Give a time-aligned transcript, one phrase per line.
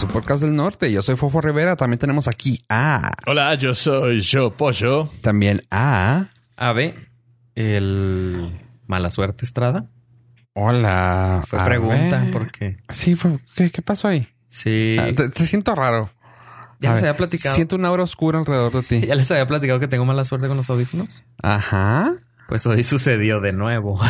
[0.00, 0.90] su podcast del norte.
[0.90, 1.76] Yo soy Fofo Rivera.
[1.76, 3.12] También tenemos aquí a.
[3.26, 5.10] Hola, yo soy Yo Pollo.
[5.20, 6.28] También a.
[6.56, 6.94] Ave,
[7.54, 9.90] el mala suerte Estrada.
[10.54, 11.42] Hola.
[11.46, 13.38] Fue pregunta, porque Sí, fue.
[13.54, 14.28] ¿Qué, qué pasó ahí?
[14.48, 14.96] sí.
[14.98, 16.10] Ah, te, te siento raro.
[16.80, 17.54] Ya A les ver, había platicado.
[17.54, 19.00] Siento una aura oscura alrededor de ti.
[19.06, 21.24] Ya les había platicado que tengo mala suerte con los audífonos.
[21.42, 22.14] Ajá.
[22.48, 24.00] Pues hoy sucedió de nuevo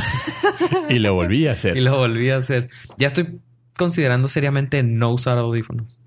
[0.88, 1.76] Y lo volví a hacer.
[1.76, 2.68] y lo volví a hacer.
[2.96, 3.40] Ya estoy
[3.80, 5.98] considerando seriamente no usar audífonos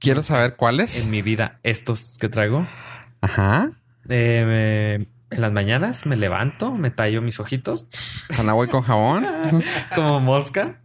[0.00, 0.96] Quiero saber cuáles.
[1.04, 1.60] en mi vida.
[1.62, 2.64] Estos que traigo.
[3.20, 3.72] Ajá.
[4.08, 7.86] Eh, me- en las mañanas me levanto, me tallo mis ojitos
[8.34, 9.26] Con agua y con jabón.
[9.94, 10.80] como mosca.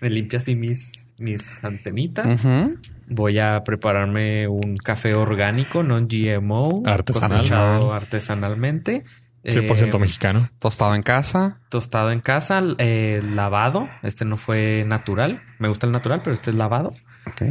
[0.00, 2.26] Me limpio así mis, mis antenitas.
[2.26, 2.76] Ujú.
[3.08, 7.38] Voy a prepararme un café orgánico, non GMO, Artesanal.
[7.38, 9.04] cosechado artesanalmente.
[9.46, 10.48] 100% Eh, mexicano.
[10.58, 11.60] Tostado en casa.
[11.68, 13.88] Tostado en casa, eh, lavado.
[14.02, 15.42] Este no fue natural.
[15.58, 16.94] Me gusta el natural, pero este es lavado.
[17.26, 17.42] Ok.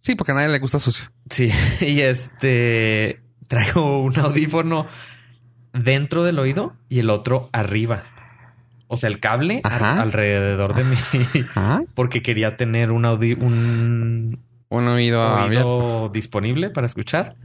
[0.00, 1.06] Sí, porque a nadie le gusta sucio.
[1.30, 4.86] Sí, y este traigo un audífono
[5.72, 8.04] dentro del oído y el otro arriba.
[8.90, 10.96] O sea, el cable alrededor de mí.
[11.54, 11.82] Ajá.
[11.94, 15.74] Porque quería tener un, audi- un Un oído, abierto.
[15.74, 17.36] oído disponible para escuchar.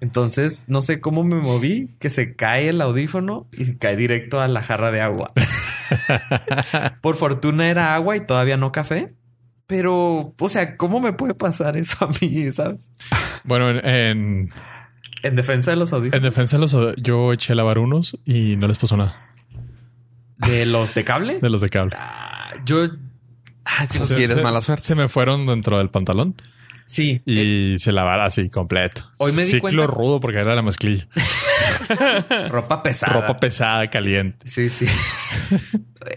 [0.00, 4.40] Entonces, no sé cómo me moví, que se cae el audífono y se cae directo
[4.40, 5.30] a la jarra de agua.
[7.02, 9.14] Por fortuna era agua y todavía no café.
[9.66, 12.90] Pero, o sea, ¿cómo me puede pasar eso a mí, sabes?
[13.44, 14.52] Bueno, en, en,
[15.22, 16.22] En defensa de los en audífonos.
[16.22, 19.14] defensa de los yo eché a lavar unos y no les pasó nada
[20.38, 21.38] ¿De los de cable?
[21.40, 21.94] de los de cable.
[21.98, 22.88] Ah, yo...
[23.64, 24.84] Ah, no sí eres mala suerte.
[24.84, 26.34] Se me fueron dentro del pantalón
[26.90, 27.22] Sí.
[27.24, 29.02] eh, y se lavaron así completo.
[29.18, 31.06] Hoy me di Ciclo cuenta- rudo porque era la mezclilla.
[32.48, 33.12] ropa pesada.
[33.12, 34.48] Ropa pesada, caliente.
[34.48, 34.86] Sí, sí.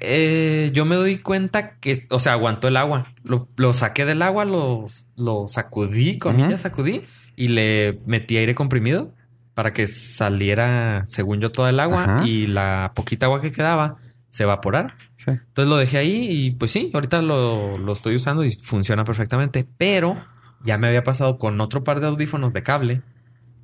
[0.02, 3.14] Eh, yo me doy cuenta que, o sea, aguantó el agua.
[3.24, 6.58] Lo, lo saqué del agua, lo, lo sacudí, comillas, Ujú.
[6.62, 7.02] sacudí
[7.36, 9.14] y le metí aire comprimido
[9.54, 12.28] para que saliera, según yo, todo el agua Ajá.
[12.28, 13.98] y la poquita agua que quedaba
[14.30, 14.96] se evaporara.
[15.16, 15.30] Sí.
[15.32, 19.68] Entonces lo dejé ahí y pues sí, ahorita lo, lo estoy usando y funciona perfectamente.
[19.78, 20.18] Pero
[20.64, 23.02] ya me había pasado con otro par de audífonos de cable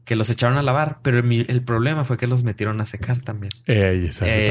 [0.05, 3.21] que los echaron a lavar, pero mi- el problema fue que los metieron a secar
[3.21, 3.51] también.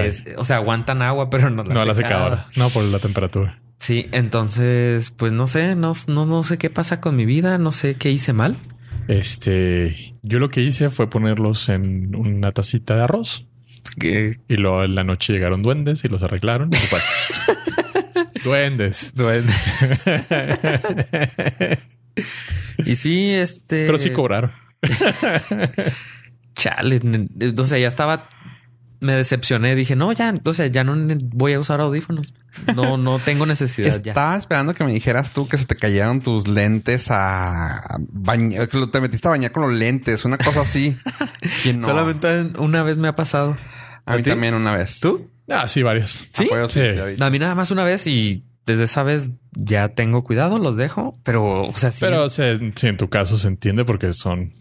[0.06, 2.46] Es- o sea, aguantan agua, pero no la, no la secadora.
[2.56, 3.58] No, por la temperatura.
[3.80, 7.72] Sí, entonces, pues no sé, no, no, no sé qué pasa con mi vida, no
[7.72, 8.56] sé qué hice mal.
[9.08, 13.46] Este, yo lo que hice fue ponerlos en una tacita de arroz
[14.48, 16.70] y luego en la noche llegaron duendes y los arreglaron.
[16.70, 17.02] Pues,
[18.44, 19.12] duendes.
[22.78, 23.86] Y sí, este.
[23.86, 24.52] Pero sí cobraron.
[26.54, 27.00] Chale,
[27.56, 28.28] o sea, ya estaba.
[29.00, 30.96] Me decepcioné, dije, no, ya, o sea, ya no
[31.32, 32.34] voy a usar audífonos.
[32.74, 34.10] No, no tengo necesidad ya.
[34.10, 38.76] Estaba esperando que me dijeras tú que se te cayeron tus lentes a bañar, que
[38.76, 40.96] lo- te metiste a bañar con los lentes, una cosa así.
[41.76, 41.86] No.
[41.86, 43.56] Solamente una vez me ha pasado.
[44.04, 44.30] a mí ti?
[44.30, 44.98] también una vez.
[44.98, 45.30] ¿Tú?
[45.48, 46.26] Ah, sí, varios.
[46.32, 46.46] ¿Sí?
[46.46, 46.92] Apoyo, sí, Sí.
[46.94, 47.24] sí, ahorita.
[47.24, 51.18] A mí nada más una vez y desde esa vez ya tengo cuidado, los dejo,
[51.24, 51.98] pero, o sea, sí.
[52.00, 54.54] Pero se- sí, en tu caso se entiende porque son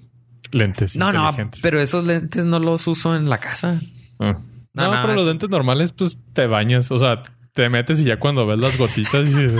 [0.51, 1.61] lentes no, no, inteligentes.
[1.61, 3.79] pero esos lentes no los uso en la casa.
[4.19, 4.37] Ah.
[4.73, 6.89] No, No, no, pero es- los lentes normales, pues te bañas.
[6.91, 9.59] O sea, te metes y ya cuando ves las gotitas dices,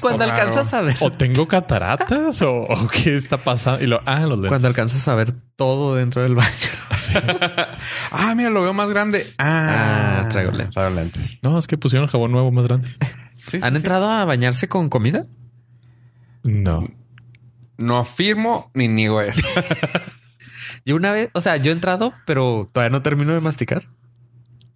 [0.00, 0.32] Cuando raro.
[0.40, 0.96] alcanzas a ver.
[1.00, 3.82] o tengo cataratas o, o qué está pasando.
[3.82, 4.48] Y lo, ah, los lentes.
[4.48, 6.50] Cuando alcanzas a ver todo dentro del baño.
[8.10, 9.26] Ah, mira, lo veo más grande.
[9.38, 10.74] Ah, Ah, traigo lentes.
[10.74, 11.38] Traigo lentes.
[11.42, 12.88] No, es que pusieron jabón nuevo más grande.
[13.42, 13.76] Sí, sí, ¿Han sí.
[13.76, 15.26] entrado a bañarse con comida?
[16.42, 16.88] No.
[17.78, 19.40] No afirmo ni niego eso.
[20.84, 23.88] Yo una vez, o sea, yo he entrado, pero todavía no termino de masticar.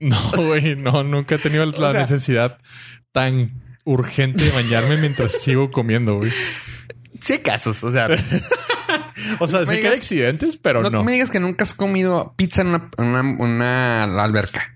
[0.01, 2.59] No, güey, no, nunca he tenido la sea- necesidad
[3.13, 6.31] tan urgente de bañarme mientras sigo comiendo, güey.
[7.21, 8.09] Sí hay casos, o sea,
[9.39, 11.05] O sea, Me sé que hay accidentes, pero no, no.
[11.05, 14.74] me digas que nunca has comido pizza en una, en una, una alberca.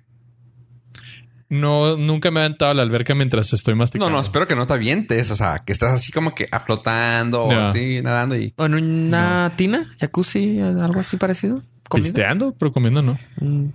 [1.51, 4.11] No, nunca me he aventado a la alberca mientras estoy No, masticando.
[4.11, 5.31] no, espero que no te avientes.
[5.31, 7.69] O sea, que estás así como que aflotando o No.
[7.69, 11.63] así nadando y o en una tina, jacuzzi, algo así parecido.
[11.89, 12.05] ¿Comida?
[12.05, 13.19] Pisteando, pero comiendo no.
[13.41, 13.69] Mm.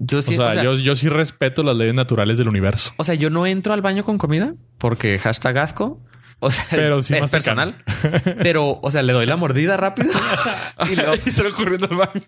[0.00, 2.92] Yo sí, o, sea, o sea, yo, yo sí respeto las leyes naturales del universo.
[2.98, 6.00] o sea, yo no entro al baño con comida porque hashtag asco.
[6.40, 7.74] O sea, Pero sí es personal.
[8.42, 10.12] Pero, o sea, le doy la mordida rápido
[10.92, 12.22] y luego y se lo corriendo al baño.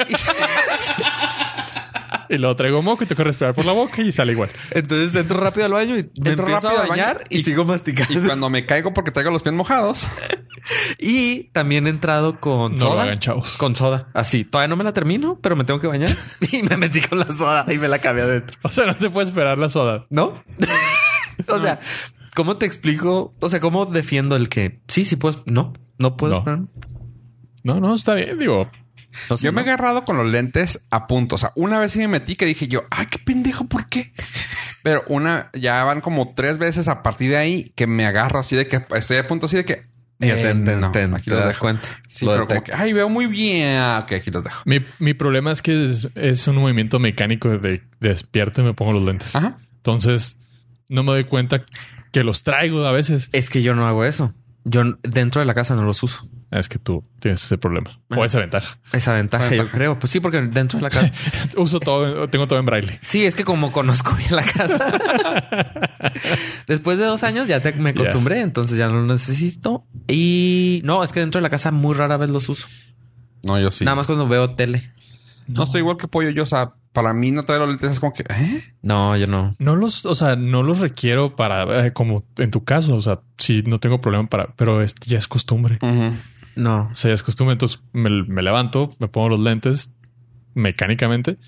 [2.30, 4.48] Y luego traigo moco y tengo que respirar por la boca y sale igual.
[4.70, 7.64] Entonces entro rápido al baño y me Entro empiezo rápido a bañar y, y- sigo
[7.64, 8.12] masticando.
[8.12, 10.06] Y cuando me caigo porque traigo los pies mojados.
[10.98, 12.94] Y también he entrado con No soda.
[12.96, 13.56] lo hagan, chavos.
[13.56, 14.08] Con soda.
[14.14, 14.44] Así.
[14.44, 16.10] Todavía no me la termino, pero me tengo que bañar.
[16.52, 18.56] y me metí con la soda y me la acabé adentro.
[18.62, 20.06] O sea, no te puede esperar la soda.
[20.10, 20.42] ¿No?
[21.48, 21.80] o sea,
[22.34, 23.34] ¿Cómo te explico?
[23.40, 25.38] O sea, ¿cómo defiendo el que sí, sí puedes?
[25.46, 26.38] No, no puedes.
[26.38, 26.44] No.
[26.44, 26.66] poner-
[27.64, 28.38] No, no, está bien.
[28.38, 28.70] Digo,
[29.28, 31.34] O sea, Yo me he agarrado con los lentes a punto.
[31.34, 34.12] O sea, una vez sí me metí que dije yo, ay, qué pendejo, ¿por qué?
[34.82, 38.56] Pero una, ya van como tres veces a partir de ahí que me agarro así
[38.56, 39.90] de que estoy a punto así de que.
[40.22, 41.60] Ya te, eh, te- no, te- aquí te los das dejo.
[41.60, 41.88] cuenta.
[42.08, 43.78] Sí, Lo pero como que, ay, veo muy bien.
[43.78, 44.62] Ah, Ok, aquí los dejo.
[44.66, 48.74] mi, mi problema es que es, es un movimiento mecánico de, de despierto y me
[48.74, 49.34] pongo los lentes.
[49.34, 49.56] Ajá.
[49.76, 50.36] Entonces,
[50.90, 51.64] no me doy cuenta
[52.12, 53.30] que los traigo a veces.
[53.32, 54.34] Es que yo no hago eso.
[54.64, 56.28] Yo dentro de la casa no los uso.
[56.50, 58.78] Es que tú tienes ese problema o esa ventaja.
[58.92, 59.98] Esa ventaja, yo creo.
[60.00, 61.12] Pues sí, porque dentro de la casa.
[61.56, 62.98] Uso todo, tengo todo en braille.
[63.06, 65.78] Sí, es que como conozco bien la casa.
[66.66, 69.84] Después de dos años ya te- me acostumbré, entonces ya no lo necesito.
[70.08, 72.66] Y no, es que dentro de la casa muy rara vez los uso.
[73.42, 73.84] No, yo sí.
[73.84, 74.92] Nada más cuando veo tele.
[75.46, 76.30] No estoy igual que pollo.
[76.30, 78.64] Yo, o sea, para mí no traer los lentes es como que, ¿eh?
[78.82, 79.54] No, yo no.
[79.58, 83.20] No los, o sea, no los requiero para, eh, como en tu caso, o sea,
[83.38, 85.78] sí, no tengo problema para, pero es, ya es costumbre.
[86.60, 86.90] No.
[86.92, 87.52] O sea, ya es costumbre.
[87.54, 89.90] Entonces me, me levanto, me pongo los lentes
[90.54, 91.38] mecánicamente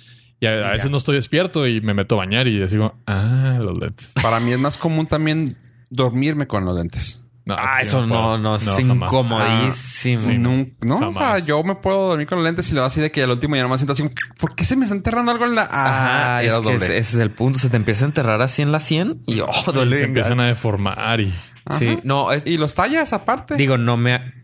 [0.41, 3.79] y a, veces no estoy despierto y me meto a bañar y digo, ah, los
[3.79, 4.13] lentes.
[4.21, 5.57] Para mí es más común también
[5.91, 7.25] dormirme con los lentes.
[7.45, 8.39] No, Ah, eso no, puedo.
[8.39, 10.21] no, es incomodísimo.
[10.23, 10.67] Sí, no.
[10.81, 13.23] No, o sea, yo me puedo dormir con los lentes y lo así de que
[13.23, 14.05] al último ya nomás siento así,
[14.39, 15.63] ¿por qué se me está enterrando algo en la...
[15.63, 17.59] Ajá, Ah, es ya lo que ese, ese es el punto.
[17.59, 19.99] Se te empieza a enterrar así en la 100 y oh, Y duele.
[19.99, 21.35] se empiezan a deformar y
[21.79, 23.55] Sí, no, es, Y los tallas aparte.
[23.57, 24.42] digo, no me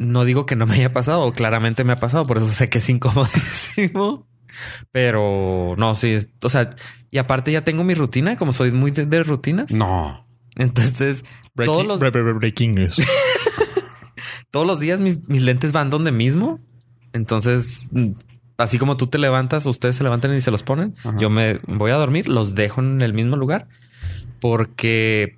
[0.00, 2.78] no digo que no me haya pasado, claramente me ha pasado, por eso sé que
[2.78, 4.26] es incomodísimo.
[4.90, 6.70] Pero no, sí, o sea,
[7.10, 9.70] y aparte ya tengo mi rutina, como soy muy de, de rutinas.
[9.72, 10.26] No.
[10.56, 11.22] Entonces,
[11.54, 13.00] breaking, todos los, bre- bre- breaking news.
[14.50, 16.58] todos los días mis, mis lentes van donde mismo.
[17.12, 17.88] Entonces,
[18.56, 20.94] así como tú te levantas, ustedes se levantan y se los ponen.
[21.04, 21.16] Ajá.
[21.18, 23.68] Yo me voy a dormir, los dejo en el mismo lugar
[24.40, 25.36] porque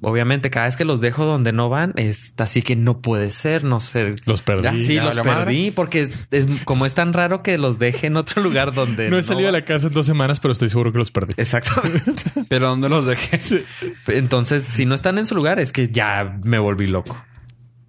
[0.00, 3.64] obviamente cada vez que los dejo donde no van es así que no puede ser,
[3.64, 4.14] no sé.
[4.24, 4.62] Los perdí.
[4.62, 5.30] Ya, Sí, ya los madre.
[5.34, 9.10] perdí porque es, es- como es tan raro que los deje en otro lugar donde
[9.10, 11.34] No he salido de la casa en dos semanas, pero estoy seguro que los perdí.
[11.36, 12.12] Exactamente.
[12.48, 13.40] Pero ¿dónde los dejé?
[13.40, 13.58] Sí.
[14.06, 17.16] Entonces, si no están en su lugar, es que ya me volví loco.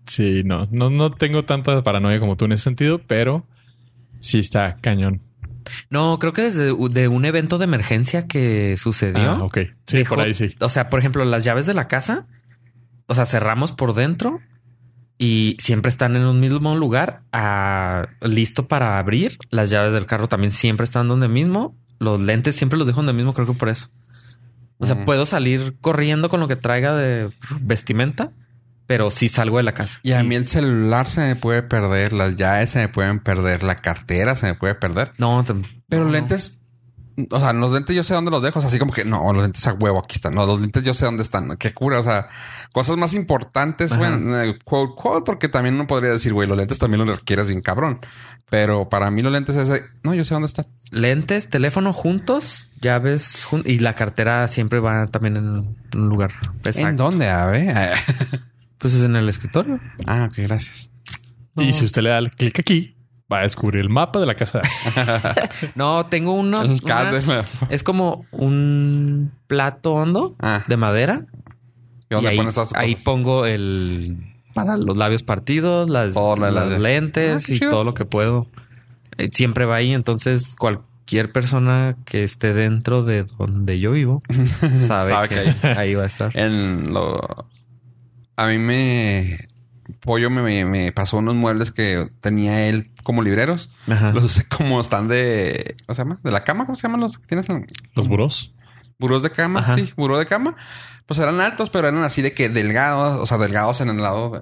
[0.08, 3.46] Sí, no, no, no tengo tanta paranoia como tú en ese sentido, pero
[4.20, 5.22] sí está cañón.
[5.90, 9.32] No, creo que desde de un evento de emergencia que sucedió.
[9.32, 9.58] Ah, ok.
[9.88, 10.56] Sí, dejó- por ahí sí.
[10.60, 12.28] O sea, por ejemplo, las llaves de la casa,
[13.08, 14.40] o sea, cerramos por dentro
[15.18, 19.38] y siempre están en un mismo lugar, ah, listo para abrir.
[19.50, 21.76] Las llaves del carro también siempre están donde mismo.
[22.00, 23.90] Los lentes siempre los dejo donde mismo, creo que por eso.
[24.78, 25.06] O sea, Mm.
[25.06, 27.30] puedo salir corriendo con lo que traiga de
[27.60, 28.32] vestimenta,
[28.88, 30.00] pero sí salgo de la casa.
[30.02, 33.62] Y a mí el celular se me puede perder, las llaves se me pueden perder,
[33.64, 35.12] la cartera se me puede perder.
[35.18, 35.44] No,
[35.90, 36.12] Pero no, no.
[36.14, 36.60] lentes,
[37.32, 38.60] o sea, los lentes yo sé dónde los dejo.
[38.60, 40.34] O sea, así como que no, los lentes a huevo aquí están.
[40.36, 41.56] No, los lentes yo sé dónde están.
[41.58, 42.00] Qué cura.
[42.00, 42.28] O sea,
[42.72, 44.00] cosas más importantes, Ajá.
[44.00, 47.48] bueno, eh, quote, quote, porque también uno podría decir, güey, los lentes también los requieres
[47.48, 48.00] bien cabrón.
[48.50, 50.68] Pero para mí los lentes es, no, yo sé dónde están.
[50.92, 56.32] Lentes, teléfono juntos, llaves jun- y la cartera siempre va también en un lugar.
[56.64, 57.74] ¿En dónde, ave?
[58.78, 59.80] Pues es en el escritorio.
[60.06, 60.92] ah, ok, gracias.
[61.58, 62.96] Y si usted le da el clic aquí,
[63.32, 64.62] va a descubrir el mapa de la casa.
[65.76, 66.62] No, tengo uno.
[66.62, 70.64] Una- es como un plato hondo Ah.
[70.68, 71.26] de madera.
[72.10, 72.56] ¿Y ahí, pones
[73.04, 74.18] pongo el
[74.54, 76.14] para los labios partidos, las,
[76.80, 77.70] lentes Ah, y chido.
[77.72, 78.48] todo lo que puedo.
[79.18, 79.94] Eh, Siempre va ahí.
[79.94, 84.22] Entonces, cualquier persona que esté dentro de donde yo vivo
[84.88, 86.32] sabe, Sabe que, que ahí va a estar.
[86.38, 87.20] En lo...
[88.38, 89.48] A mí me...
[90.02, 93.70] Pollo me, me- me pasó unos muebles que tenía él como libreros.
[93.88, 94.12] Ajá.
[94.14, 95.76] Los usé como están de...
[95.86, 96.20] ¿Cómo se llama?
[96.24, 96.66] ¿De la cama?
[96.66, 97.50] ¿Cómo se llaman los que tienes?
[97.50, 97.66] en-
[97.96, 98.54] Los burós.
[99.00, 99.76] Burós de cama, Ajá.
[99.76, 100.56] sí, buró de cama.
[101.06, 104.30] Pues eran altos, pero eran así de que delgados, o sea, delgados en el lado
[104.32, 104.42] de...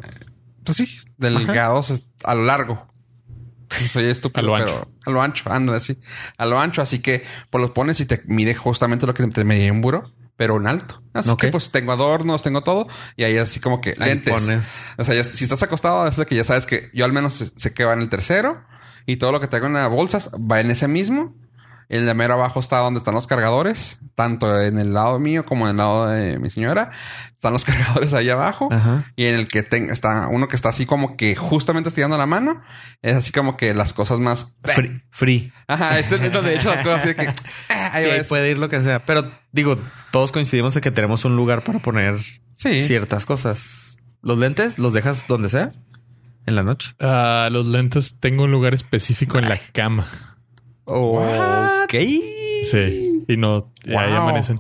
[0.63, 2.87] Pues sí, delgados a lo largo.
[3.91, 4.91] Soy estúpido, A lo pero ancho.
[5.05, 5.99] a lo ancho, ándale así.
[6.37, 9.43] A lo ancho, así que pues los pones y te mide justamente lo que te
[9.43, 11.01] medía un buró, pero en alto.
[11.13, 14.33] Así que pues tengo adornos, tengo todo y ahí así como que lentes.
[14.33, 14.63] pones.
[14.97, 17.35] O sea, ya- si estás acostado, es de que ya sabes que yo al menos
[17.35, 18.63] sé- sé que va en el tercero
[19.05, 21.33] y todo lo que traigo en las bolsas va en ese mismo.
[21.89, 25.65] En la mero abajo está donde están los cargadores, tanto en el lado mío como
[25.65, 26.91] en el lado de mi señora.
[27.33, 28.69] Están los cargadores ahí abajo.
[28.71, 29.11] Ajá.
[29.15, 32.25] Y en el que ten- está uno que está así como que justamente estirando la
[32.25, 32.61] mano.
[33.01, 34.53] Es así como que las cosas más...
[34.63, 35.03] Free.
[35.11, 35.53] free.
[35.67, 37.27] Ajá, es donde he hecho las cosas así de que...
[37.69, 38.99] ah, ahí Sí, puede ir lo que sea.
[39.05, 39.77] Pero digo,
[40.11, 42.19] todos coincidimos en que tenemos un lugar para poner
[42.53, 42.83] Sí.
[42.83, 43.97] ciertas cosas.
[44.21, 45.71] Los lentes los dejas donde sea
[46.47, 46.95] en la noche.
[46.99, 50.07] Ah, los lentes tengo un lugar específico en la cama.
[50.85, 51.93] Ok.
[52.63, 53.23] Sí.
[53.27, 54.59] Y no, y ahí amanecen.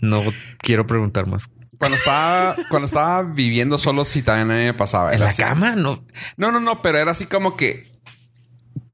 [0.00, 0.22] No
[0.58, 1.48] quiero preguntar más.
[1.78, 5.12] Cuando estaba, cuando estaba viviendo solo, sí también me pasaba.
[5.12, 5.42] ¿En la así.
[5.42, 5.76] cama?
[5.76, 6.04] No.
[6.36, 7.92] No, no, no, pero era así como que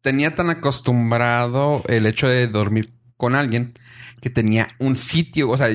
[0.00, 3.79] tenía tan acostumbrado el hecho de dormir con alguien
[4.21, 5.69] que tenía un sitio, o sea,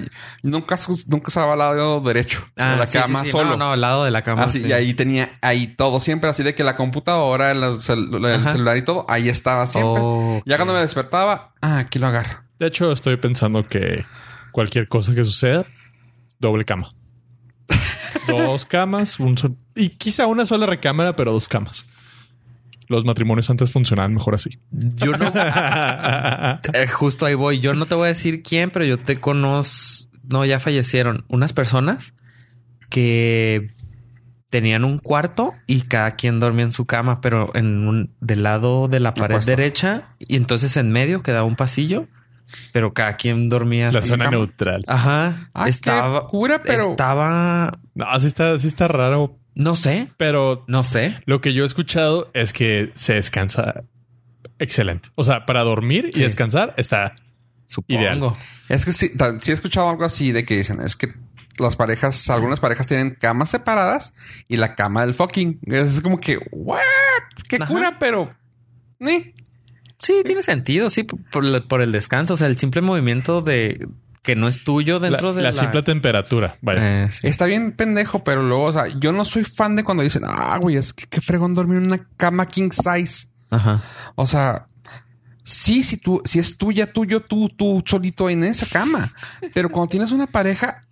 [0.43, 0.75] nunca,
[1.07, 3.31] nunca estaba al lado derecho de la Ah, sí, sí, cama sí.
[3.31, 3.51] solo.
[3.51, 4.43] No, no, al lado de la cama.
[4.43, 4.67] Así, sí.
[4.67, 8.75] y ahí tenía ahí todo, siempre así de que la computadora, el, cel- el celular
[8.75, 10.01] y todo, ahí estaba siempre.
[10.03, 12.43] Oh, Ya cuando me despertaba, ah, aquí lo agarro.
[12.59, 14.05] De hecho, estoy pensando que
[14.51, 15.65] cualquier cosa que suceda,
[16.39, 16.89] doble cama.
[18.27, 21.85] dos camas, un sol- y quizá una sola recámara, pero dos camas.
[22.87, 24.59] Los matrimonios antes funcionaban mejor así.
[24.71, 25.31] Yo no.
[26.73, 27.59] Eh, justo ahí voy.
[27.59, 30.07] Yo no te voy a decir quién, pero yo te conozco.
[30.29, 31.25] No, ya fallecieron.
[31.29, 32.13] Unas personas
[32.89, 33.71] que
[34.49, 38.87] tenían un cuarto y cada quien dormía en su cama, pero en un del lado
[38.87, 39.51] de la pared Opuesto.
[39.51, 42.07] derecha y entonces en medio quedaba un pasillo,
[42.71, 44.09] pero cada quien dormía La así.
[44.09, 44.83] zona neutral.
[44.87, 45.49] Ajá.
[45.53, 50.63] Ah, qué estaba cura, pero- estaba No, sí está, sí está raro, no sé, pero
[50.67, 51.21] no sé.
[51.25, 53.83] lo que yo he escuchado es que se descansa
[54.59, 55.09] excelente.
[55.15, 56.19] O sea, para dormir Sí.
[56.21, 57.15] y descansar está
[57.65, 57.99] Supongo.
[58.01, 58.33] Ideal.
[58.69, 59.11] Es que sí,
[59.41, 61.13] sí he escuchado algo así de que dicen, es que
[61.59, 64.13] las parejas, algunas parejas tienen camas separadas
[64.47, 65.59] y la cama del fucking.
[65.65, 66.79] Es como que, what?
[67.49, 67.65] Qué Ajá.
[67.67, 68.29] cura, pero...
[68.99, 69.33] Ni.
[69.99, 73.87] Sí, tiene sentido, sí, por el descanso, o sea, el simple movimiento de
[74.27, 76.57] que no es tuyo la, dentro de la la, simple temperatura.
[76.59, 77.05] Vaya.
[77.05, 77.25] Eh, sí.
[77.25, 80.57] Está bien pendejo, pero luego, o sea, yo no soy fan de cuando dicen, ah,
[80.59, 83.29] güey, es que qué fregón dormir en una cama king size.
[83.49, 83.81] Ajá.
[84.15, 84.67] O sea,
[85.45, 89.09] sí, si tú, si es tuya, tuyo, tú, tú solito en esa cama.
[89.53, 90.83] Pero cuando tienes una pareja,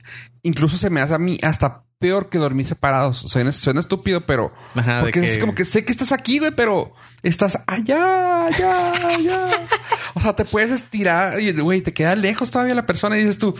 [0.42, 3.18] incluso se me hace a mí hasta peor que dormir separados.
[3.18, 6.52] Suena, suena estúpido, pero Ajá, de porque es como que sé que estás aquí, güey,
[6.56, 9.68] pero estás allá, allá, allá.
[10.14, 13.38] o sea, te puedes estirar y, güey, te queda lejos todavía la persona y dices
[13.38, 13.54] tú,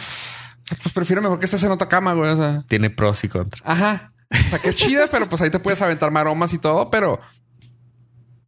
[0.82, 2.32] pues prefiero mejor que estés en otra cama, güey.
[2.32, 3.62] O sea, Tiene pros y contras.
[3.66, 4.12] Ajá.
[4.32, 7.20] O sea, que chida, pero pues ahí te puedes aventar maromas y todo, pero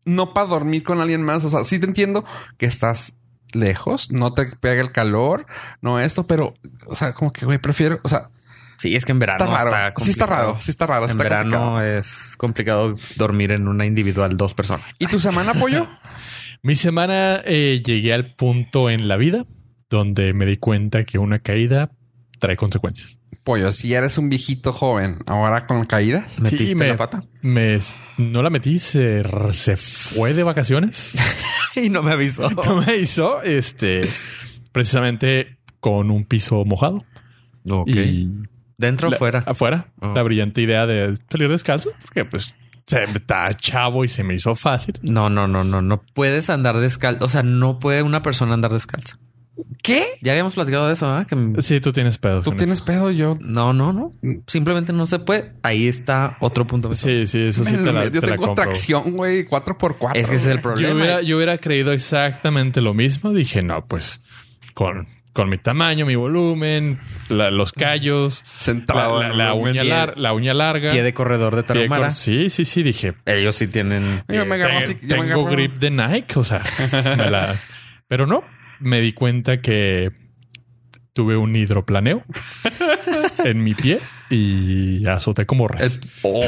[0.06, 1.46] no para dormir con alguien más.
[1.46, 2.25] O sea, sí te entiendo
[2.58, 3.13] que estás
[3.53, 5.46] lejos, no te pega el calor,
[5.82, 6.53] no esto, pero,
[6.86, 8.29] o sea, como que, güey, prefiero, o sea,
[8.77, 9.96] Sí, es que en verano está raro.
[10.00, 11.05] sí está raro, sí está raro.
[11.05, 11.98] En está verano complicado.
[11.98, 14.86] es complicado dormir en una individual dos personas.
[15.00, 15.88] ¿Y tu semana, pollo?
[16.63, 19.46] Mi semana eh, llegué al punto en la vida
[19.89, 21.91] donde me di cuenta que una caída
[22.39, 23.19] trae consecuencias.
[23.43, 26.39] pollo, si eres un viejito joven, ahora con caídas.
[26.39, 27.24] ¿Metiste me, la pata?
[27.41, 27.79] me-
[28.17, 31.17] no la metí, se, se fue de vacaciones.
[31.75, 32.50] y no me avisó.
[32.65, 34.01] no me hizo, este,
[34.72, 37.05] precisamente con un piso mojado.
[37.69, 37.88] Ok.
[37.89, 38.34] Y
[38.77, 39.43] ¿Dentro o la- fuera?
[39.48, 39.88] Afuera.
[40.01, 40.13] Oh.
[40.13, 42.53] La brillante idea de salir descalzo, porque pues
[42.86, 44.98] se está chavo y se me hizo fácil.
[45.01, 45.81] No, no, no, no.
[45.81, 47.25] No puedes andar descalzo.
[47.25, 49.17] O sea, no puede una persona andar descalza.
[49.81, 50.05] ¿Qué?
[50.22, 51.25] Ya habíamos platicado de eso, ¿ah?
[51.25, 52.43] Que Sí, tú tienes pedos.
[52.43, 52.86] Tú tienes eso.
[52.86, 53.38] pedo, yo.
[53.41, 54.12] no, no, no.
[54.46, 55.53] Simplemente no se puede.
[55.63, 56.93] Ahí está otro punto.
[56.93, 58.63] Sí, sí, eso sí Me- te la, yo te la tengo compro.
[58.65, 60.12] tracción, güey, 4x4.
[60.15, 60.89] Es que ese es el problema.
[60.89, 63.34] Yo hubiera, yo hubiera creído exactamente lo mismo.
[63.34, 64.22] Dije, no, pues
[64.75, 65.07] con,
[65.38, 66.98] con mi tamaño, mi volumen,
[67.29, 69.22] la- los callos, la, Centrado.
[69.22, 70.91] la- uña pie- lar- la uña larga.
[70.91, 72.06] Pie de corredor de Tarahumara.
[72.08, 72.82] cor- Sí, sí, sí.
[72.82, 74.24] Dije, Ellos sí tienen.
[74.27, 76.63] Yo me agarro Te- así, yo me tengo agarro- grip de Nike, o sea,
[77.17, 77.56] me la-
[78.08, 78.44] pero no,
[78.79, 80.12] me di cuenta que
[81.13, 82.24] tuve un hidroplaneo
[83.46, 84.00] en mi pie
[84.32, 86.00] y azoté como res.
[86.24, 86.44] Oh,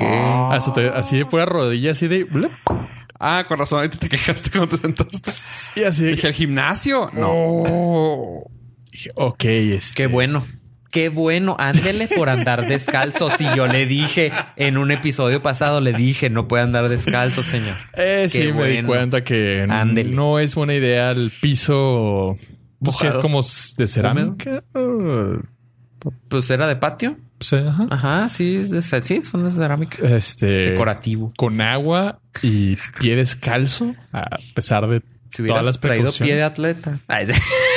[0.00, 0.50] Ah.
[0.54, 2.24] Azoté así de pura rodilla, así de
[3.18, 5.32] Ah, con razón, ahorita te quejaste cuando te sentaste.
[5.80, 6.04] y así.
[6.04, 7.10] Dije, ¿el gimnasio?
[7.12, 8.44] No.
[8.92, 10.46] dije, ok, este, Qué bueno.
[10.90, 11.54] Qué bueno.
[11.58, 13.28] Ándele por andar descalzo.
[13.30, 17.76] Si yo le dije en un episodio pasado, le dije no puede andar descalzo, señor.
[17.94, 20.14] Eh, sí, me di cuenta que Ándele.
[20.14, 22.38] no es buena idea el piso
[22.80, 23.20] pues, que es Mojado.
[23.20, 24.62] como de cerámica.
[26.28, 27.18] Pues era de patio.
[27.40, 27.86] Ajá.
[27.90, 29.98] Ajá, sí, es de, sí, son de cerámica.
[30.16, 31.32] Este Decorativo.
[31.36, 36.42] con agua y pie descalzo, a pesar de Si todas hubieras las traído pie de
[36.42, 37.00] atleta.
[37.06, 37.26] Ay,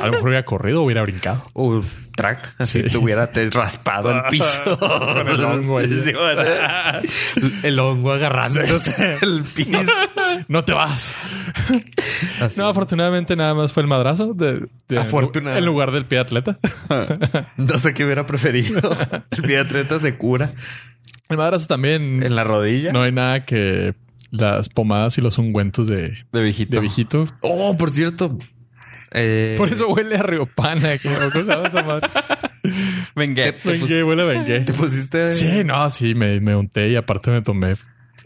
[0.00, 1.42] A lo mejor hubiera corrido o hubiera brincado.
[1.54, 1.86] Uf,
[2.16, 2.54] track.
[2.58, 2.88] Así Sí.
[2.90, 4.78] te hubiera te raspado el piso.
[4.78, 6.02] Con el hongo ahí.
[6.04, 6.42] Sí, bueno.
[7.62, 9.80] el hongo agarrando el piso.
[10.48, 11.14] No te vas.
[12.40, 12.58] Así.
[12.60, 15.58] No, afortunadamente nada más fue el madrazo de, de- Afortunadamente.
[15.58, 16.58] en lugar del pie de atleta.
[17.56, 18.80] No sé qué hubiera preferido.
[19.30, 20.52] El pie de atleta se cura
[21.28, 22.92] El madrazo también en la rodilla.
[22.92, 23.94] no hay nada que
[24.30, 26.74] las pomadas y los ungüentos de, De viejito.
[26.76, 27.28] de viejito.
[27.42, 28.38] Oh, por cierto.
[29.12, 30.98] Eh, Por eso huele a riopana.
[30.98, 32.08] que- ¿cómo se llama esa madre?
[33.16, 33.52] Vengué.
[33.52, 34.60] Te Vengué, huele a vengué.
[34.60, 35.34] te pusiste.
[35.34, 37.76] Sí, no, sí, me, me unté y aparte me tomé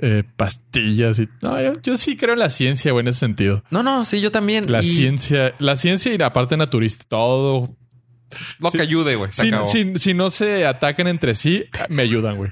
[0.03, 3.63] eh, pastillas y no, yo, yo sí creo en la ciencia, güey, en ese sentido.
[3.71, 4.71] No, no, sí, yo también.
[4.71, 7.77] La Y- ciencia, la ciencia y la parte naturista, todo
[8.59, 9.33] Lo que ayude, güey.
[9.33, 9.67] Si, acabó.
[9.67, 12.51] si- si no se atacan entre sí, me ayudan, güey.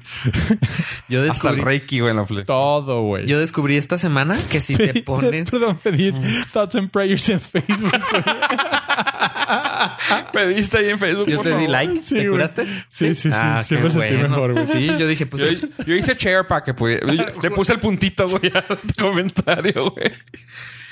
[1.09, 2.45] Yo Hasta el descubrí, Reiki, güey, en la play.
[2.45, 3.27] Todo, güey.
[3.27, 5.51] yo descubrí esta semana que si te pones...
[5.51, 6.13] Perdón, pedí
[6.53, 7.91] thoughts and prayers en Facebook.
[8.11, 8.23] güey.
[10.33, 11.27] Pediste ahí en Facebook.
[11.29, 12.03] Yo por te di like.
[12.03, 12.65] Sí, ¿Te curaste?
[12.89, 13.31] Sí, sí, sí.
[13.33, 14.29] Ah, sí me sentí bueno.
[14.29, 14.67] mejor, güey.
[14.67, 15.43] Sí, yo dije, pues...
[15.43, 17.07] Yo, yo hice share para que pudiera.
[17.43, 20.13] Le puse el puntito, güey, al comentario, güey.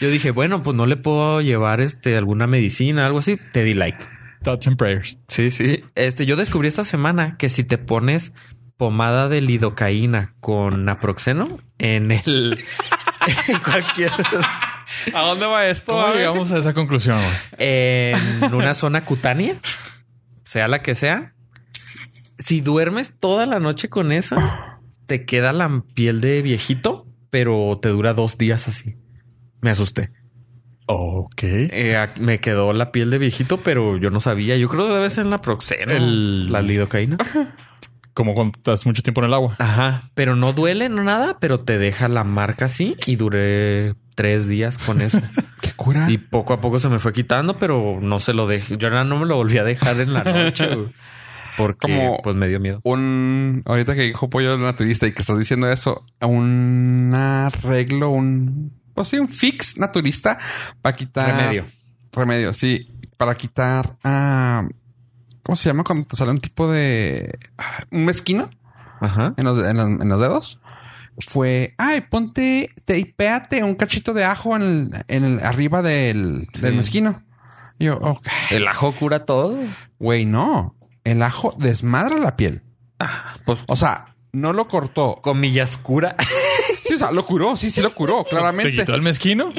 [0.01, 3.39] Yo dije, bueno, pues no le puedo llevar este alguna medicina, algo así.
[3.53, 3.99] Te di like.
[4.43, 5.19] Thoughts and prayers.
[5.29, 5.85] Sí, sí.
[5.95, 8.33] Este, yo descubrí esta semana que si te pones
[8.77, 12.65] pomada de lidocaína con naproxeno en el
[13.49, 14.11] en cualquier
[15.15, 15.93] ¿A dónde va esto?
[15.93, 17.37] ¿Cómo llegamos a esa conclusión, güey?
[17.59, 19.61] en una zona cutánea,
[20.45, 21.35] sea la que sea,
[22.39, 27.91] si duermes toda la noche con esa, te queda la piel de viejito, pero te
[27.91, 28.97] dura dos días así.
[29.61, 30.11] Me asusté.
[30.93, 31.43] Ok.
[31.43, 34.57] Eh, me quedó la piel de viejito, pero yo no sabía.
[34.57, 37.17] Yo creo que debe ser el naproxeno, El- la lidocaína.
[38.13, 39.55] Como cuando estás mucho tiempo en el agua.
[39.59, 44.49] Ajá, pero no duele, no nada, pero te deja la marca así y duré tres
[44.49, 45.19] días con eso.
[45.63, 46.11] ¿Qué cura?
[46.11, 48.77] y poco a poco se me fue quitando, pero no se lo dejé.
[48.77, 50.69] Yo ya no me lo volví a dejar en la noche
[51.57, 52.81] porque Como- pues me dio miedo.
[52.83, 59.09] un ahorita que dijo pollo naturista y que estás diciendo eso, un arreglo, un pues
[59.09, 60.39] sí, un fix naturista
[60.83, 61.67] para quitar Remedio.
[62.13, 64.67] remedio, sí, para quitar ah,
[65.43, 68.51] ¿cómo se llama cuando te sale un tipo de ah, un mezquino
[69.01, 69.33] Ajá.
[69.37, 70.61] en los, en los, en los dedos?
[71.27, 76.63] Fue, ay, ponte, teipéate un cachito de ajo en el, en el arriba del, Sí.
[76.63, 77.23] del mezquino.
[77.79, 78.27] Y yo, ok.
[78.51, 79.59] El ajo cura todo.
[79.99, 80.77] Güey, no.
[81.05, 82.63] El ajo desmadra la piel.
[83.45, 85.17] Pues O sea, no lo cortó.
[85.23, 86.17] comillas cura.
[86.91, 87.57] Sí, o sea, lo curó.
[87.57, 88.73] Sí, sí lo curó, ¿Te claramente.
[88.73, 89.53] quitó el mezquino?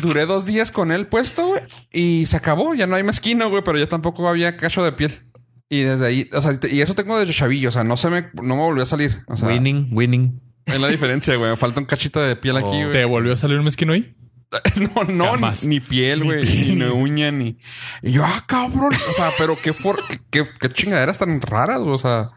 [0.00, 1.62] Duré dos días con él puesto, güey.
[1.92, 2.72] Y se acabó.
[2.74, 3.62] Ya no hay mezquino, güey.
[3.62, 5.20] Pero ya tampoco había cacho de piel.
[5.68, 6.30] Y desde ahí...
[6.32, 7.68] O sea, y eso tengo desde chavillo.
[7.68, 8.22] O sea, no se me...
[8.32, 9.22] No me volvió a salir.
[9.26, 10.40] O sea, winning, winning.
[10.64, 11.50] es la diferencia, güey.
[11.50, 12.78] Me falta un cachito de piel aquí, Oh.
[12.78, 12.90] güey.
[12.92, 14.16] ¿Te volvió a salir un mezquino ahí?
[14.94, 16.74] No, no, ni, ni piel, güey.
[16.74, 17.58] Ni, uña, ni...
[18.02, 18.92] Y yo, ah, cabrón.
[18.94, 19.98] O sea, pero qué, for...
[20.08, 21.92] qué, qué, qué chingaderas tan raras, güey.
[21.92, 22.30] O sea...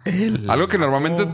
[0.49, 1.25] Algo que normalmente...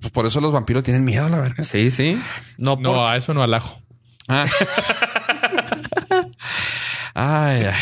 [0.00, 1.62] Pues por eso los vampiros tienen miedo a la verga.
[1.64, 2.20] Sí, sí.
[2.56, 3.80] No, No, a eso no al ajo.
[4.28, 4.44] Ah.
[7.14, 7.74] ay, ay.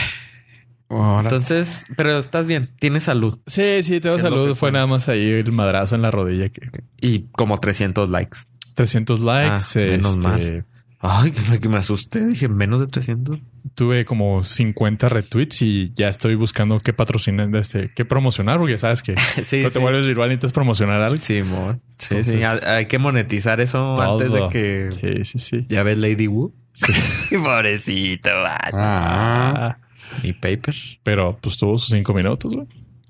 [0.88, 4.54] Ahora- Entonces, pero estás bien, tienes salud Sí, sí, tengo salud.
[4.54, 6.48] Fue nada más ahí el madrazo en la rodilla.
[6.48, 6.60] que
[7.00, 8.38] y como 300 likes.
[8.74, 9.48] 300 likes.
[9.50, 10.64] Ah, menos este, mal.
[11.08, 12.26] Ay, que, que me asusté.
[12.26, 13.38] Dije, menos de 300.
[13.74, 18.78] Tuve como 50 retweets y ya estoy buscando qué patrocinar, este, qué promocionar, porque ya
[18.78, 19.14] sabes que
[19.44, 19.78] Sí, no te sí.
[19.78, 21.18] vuelves viral y necesitas promocionar algo.
[21.22, 21.78] Sí, amor.
[21.98, 22.42] Sí, Entonces- sí.
[22.66, 25.66] Hay, que monetizar eso antes de que Sí, sí, sí.
[25.68, 26.52] ya ves Lady Wu.
[26.72, 26.92] Sí.
[27.36, 28.30] Pobrecito.
[28.72, 29.78] Ah.
[30.22, 30.74] Mi paper.
[31.02, 32.66] pero pues tuvo sus cinco minutos, güey.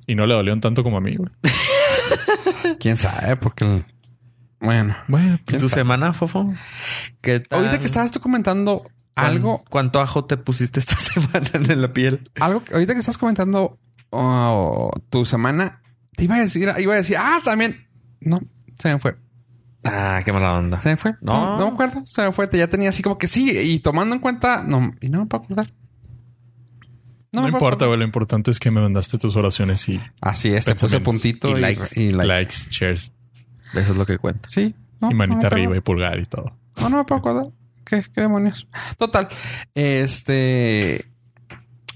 [0.06, 1.30] Y no le dolieron tanto como a mí, güey.
[2.80, 3.85] quién sabe, porque el-
[4.61, 4.97] bueno.
[5.09, 6.53] Bueno, ¿Y tu semana, Fofo?
[7.21, 7.61] ¿Qué tal?
[7.61, 8.83] Ahorita que estabas tú comentando
[9.14, 12.21] ¿Cuán- algo, ¿Cuánto ajo te pusiste esta semana en la piel?
[12.40, 13.79] algo que ahorita que estás comentando
[14.11, 15.83] oh, tu semana,
[16.16, 17.87] te iba a decir, iba a decir, ah, también.
[18.21, 18.40] No,
[18.79, 19.16] se me fue.
[19.85, 20.81] Ah, qué mala onda.
[20.81, 21.12] Se me fue.
[21.21, 21.59] No, No.
[21.59, 22.07] no, me acuerdo.
[22.07, 22.49] Se me fue.
[22.53, 23.51] Ya tenía así como que sí.
[23.57, 25.73] Y tomando en cuenta, no, y no me puedo acordar.
[27.33, 27.99] no, me puedo importa, güey.
[27.99, 31.53] Lo importante es que me mandaste tus oraciones y Así es, te puse puntito Y
[31.53, 32.01] y, likes.
[32.01, 32.27] y like.
[32.27, 33.12] likes, shares
[33.74, 34.48] Eso es lo que cuenta.
[34.48, 34.74] Sí.
[35.00, 36.57] no, y manita arriba y pulgar y todo.
[36.81, 37.52] No, no me puedo acordar.
[37.85, 38.66] ¿Qué, qué demonios?
[38.98, 39.29] Total.
[39.74, 41.07] Este.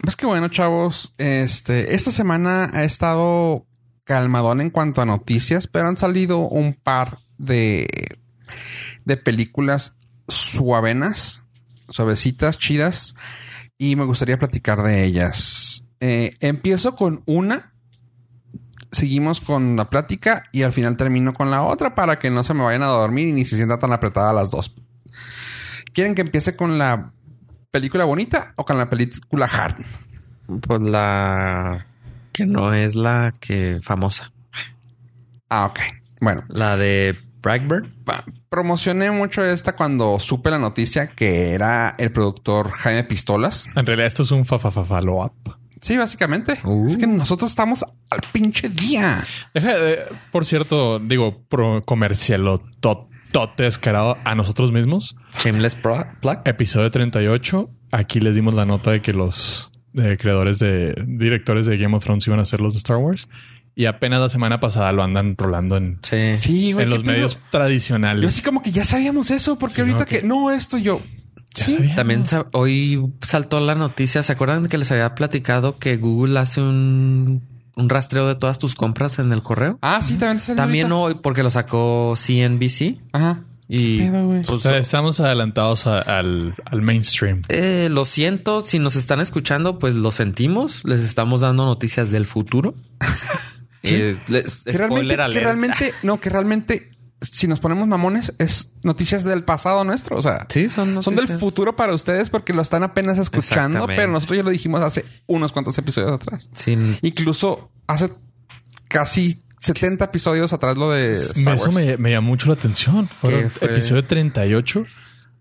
[0.02, 1.14] Pues que bueno, chavos.
[1.18, 1.94] Este.
[1.94, 3.66] Esta semana ha estado
[4.04, 7.88] calmadón en cuanto a noticias, pero han salido un par de.
[9.04, 9.96] de películas
[10.28, 11.42] suavenas,
[11.88, 13.14] suavecitas, chidas.
[13.76, 15.87] Y me gustaría platicar de ellas.
[16.00, 17.69] Eh, empiezo con una.
[18.92, 22.55] Seguimos con la plática y al final termino con la otra para que no se
[22.55, 24.74] me vayan a dormir y ni se sienta tan apretada las dos.
[25.92, 27.12] ¿Quieren que empiece con la
[27.70, 29.76] película bonita o con la película hard?
[30.66, 31.87] Pues la
[32.33, 34.33] que no es la que famosa.
[35.48, 35.79] Ah, ok.
[36.20, 37.16] Bueno, La de
[38.05, 43.66] pa- promocioné mucho esta cuando supe la noticia que era el productor Jaime Pistolas.
[43.74, 45.57] En realidad, esto es un fa fa fa follow up.
[45.80, 46.58] Sí, básicamente.
[46.64, 46.86] Uh.
[46.86, 49.24] Es que nosotros estamos al pinche día.
[49.54, 49.98] Deja de-
[50.32, 55.16] por cierto, digo, pro comercialo to- tote descarado a nosotros mismos.
[55.42, 56.38] Shameless Pro- Plug.
[56.44, 57.70] Episodio 38.
[57.92, 62.04] Aquí les dimos la nota de que los eh, creadores de directores de Game of
[62.04, 63.28] Thrones iban a ser los de Star Wars.
[63.74, 66.36] Y apenas la semana pasada lo andan rolando en, Sí.
[66.36, 66.84] Sí, güey.
[66.84, 68.20] en ¿qué los medios tradicionales.
[68.22, 70.76] Yo así como que ya sabíamos eso, porque Sí, ahorita no, que que- no esto
[70.76, 71.00] yo.
[71.54, 71.76] Sí.
[71.96, 74.22] También sa- hoy saltó la noticia.
[74.22, 78.74] ¿Se acuerdan que les había platicado que Google hace un un rastreo de todas tus
[78.74, 79.78] compras en el correo.
[79.80, 81.16] Ah, sí, también salió También ahorita?
[81.16, 82.98] no, porque lo sacó CNBC.
[83.12, 83.44] Ajá.
[83.68, 84.42] Y ¿Qué pedo, güey?
[84.42, 87.40] pues, O sea, estamos adelantados a- al, al mainstream.
[87.48, 90.84] eh, lo siento, si nos están escuchando, pues lo sentimos.
[90.84, 92.74] Les estamos dando noticias del futuro.
[93.82, 99.85] Eh, les- Que realmente, no, que realmente, si nos ponemos mamones, es noticias del pasado
[99.85, 100.16] nuestro.
[100.16, 104.11] O sea, Sí, son son del futuro para ustedes porque lo están apenas escuchando, pero
[104.11, 106.50] nosotros ya lo dijimos hace unos cuantos episodios atrás.
[107.02, 108.11] Incluso hace
[108.88, 113.09] casi 70 episodios atrás lo de Star Eso me, me llamó mucho la atención.
[113.09, 113.70] Fue ¿Qué fue?
[113.72, 114.85] episodio 38.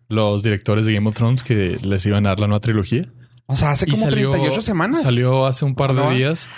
[0.09, 3.07] Los directores de Game of Thrones que les iban a dar la nueva trilogía.
[3.45, 5.01] O sea, hace Y como 38 semanas.
[5.03, 6.11] Salió hace un par de ¿No?
[6.11, 6.49] días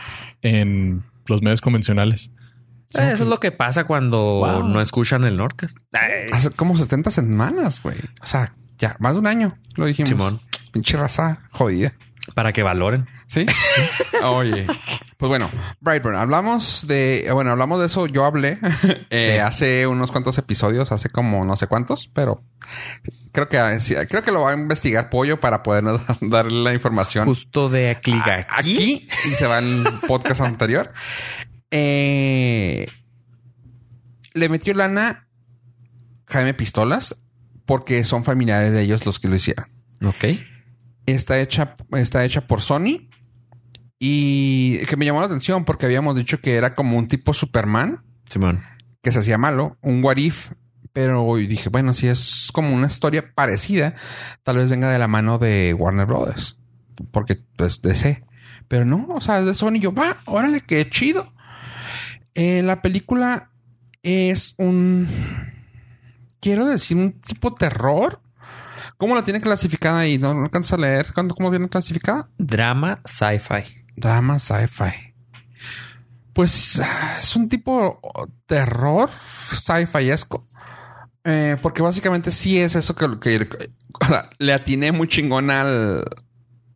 [0.42, 2.32] en los medios convencionales.
[2.96, 4.64] Eh, eso es lo que pasa cuando Wow.
[4.68, 5.78] no escuchan el Nordcast.
[6.32, 7.98] Hace como 70 semanas, güey.
[8.22, 10.10] O sea, ya más de un año lo dijimos.
[10.10, 10.42] Simón.
[10.72, 11.94] Pinche raza jodida.
[12.36, 13.08] Para que valoren.
[13.28, 13.48] ¿Sí?
[14.24, 14.68] Oye.
[15.18, 15.50] Pues bueno,
[15.80, 17.28] Brightburn, hablamos de...
[17.34, 18.06] Bueno, hablamos de eso.
[18.06, 18.60] Yo hablé
[19.10, 19.40] eh, Sí.
[19.40, 22.44] hace unos cuantos episodios, hace como no sé cuántos, pero
[23.32, 27.26] creo que sí, creo que lo va a investigar Pollo para podernos darle la información
[27.28, 28.46] Justo de clic aquí.
[28.56, 30.94] aquí y se va al podcast anterior.
[31.72, 32.88] Eh,
[34.34, 35.28] le metió lana
[36.28, 37.18] Jaime Pistolas
[37.66, 39.68] porque son familiares de ellos los que lo hicieron.
[40.04, 40.26] Ok.
[41.06, 43.10] Está hecha, está hecha por Sony
[44.00, 48.04] y que me llamó la atención porque habíamos dicho que era como un tipo Superman
[48.30, 48.64] Simón.
[49.02, 50.52] que se hacía malo, un what if,
[50.94, 53.96] pero hoy dije, bueno, si es como una historia parecida,
[54.44, 56.58] tal vez venga de la mano de Warner Brothers,
[57.12, 58.24] porque pues DC.
[58.68, 59.80] Pero no, o sea, es de Sony.
[59.80, 61.34] Yo, va, órale, qué chido.
[62.36, 63.52] Eh, la película
[64.04, 65.08] es un,
[66.40, 68.22] quiero decir, un tipo terror.
[68.98, 70.18] ¿Cómo la tiene clasificada ahí?
[70.18, 71.12] No, no alcanza a leer.
[71.14, 72.30] ¿Cuándo, ¿Cómo viene clasificada?
[72.38, 73.84] Drama sci-fi.
[73.96, 75.14] Drama sci-fi.
[76.34, 76.82] Pues
[77.20, 78.00] es un tipo
[78.46, 79.10] terror
[79.54, 80.48] sci-fi-esco.
[81.24, 83.48] Eh, porque básicamente sí es eso que,
[84.40, 86.06] le atiné muy chingón al,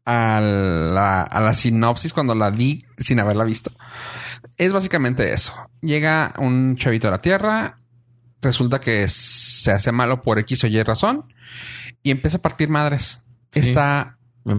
[0.05, 3.71] la- a la sinopsis cuando la di sin haberla visto.
[4.57, 5.53] Es básicamente eso.
[5.81, 7.79] Llega un chavito a la Tierra,
[8.41, 11.25] resulta que se hace malo por X o Y razón
[12.03, 13.21] y empieza a partir madres.
[13.51, 13.61] Sí.
[13.61, 14.17] Está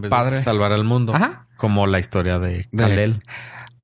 [0.08, 0.42] Padre.
[0.42, 1.14] salvar al mundo.
[1.14, 1.46] Ajá.
[1.56, 3.22] Como la historia de Kal-El.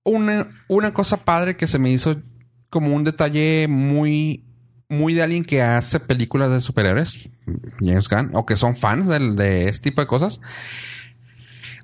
[0.04, 2.20] una, una cosa padre que se me hizo
[2.72, 4.44] como un detalle muy,
[4.88, 7.28] muy de alguien que hace películas de superhéroes,
[7.80, 10.40] James Gunn, o que son fans de, este tipo de cosas.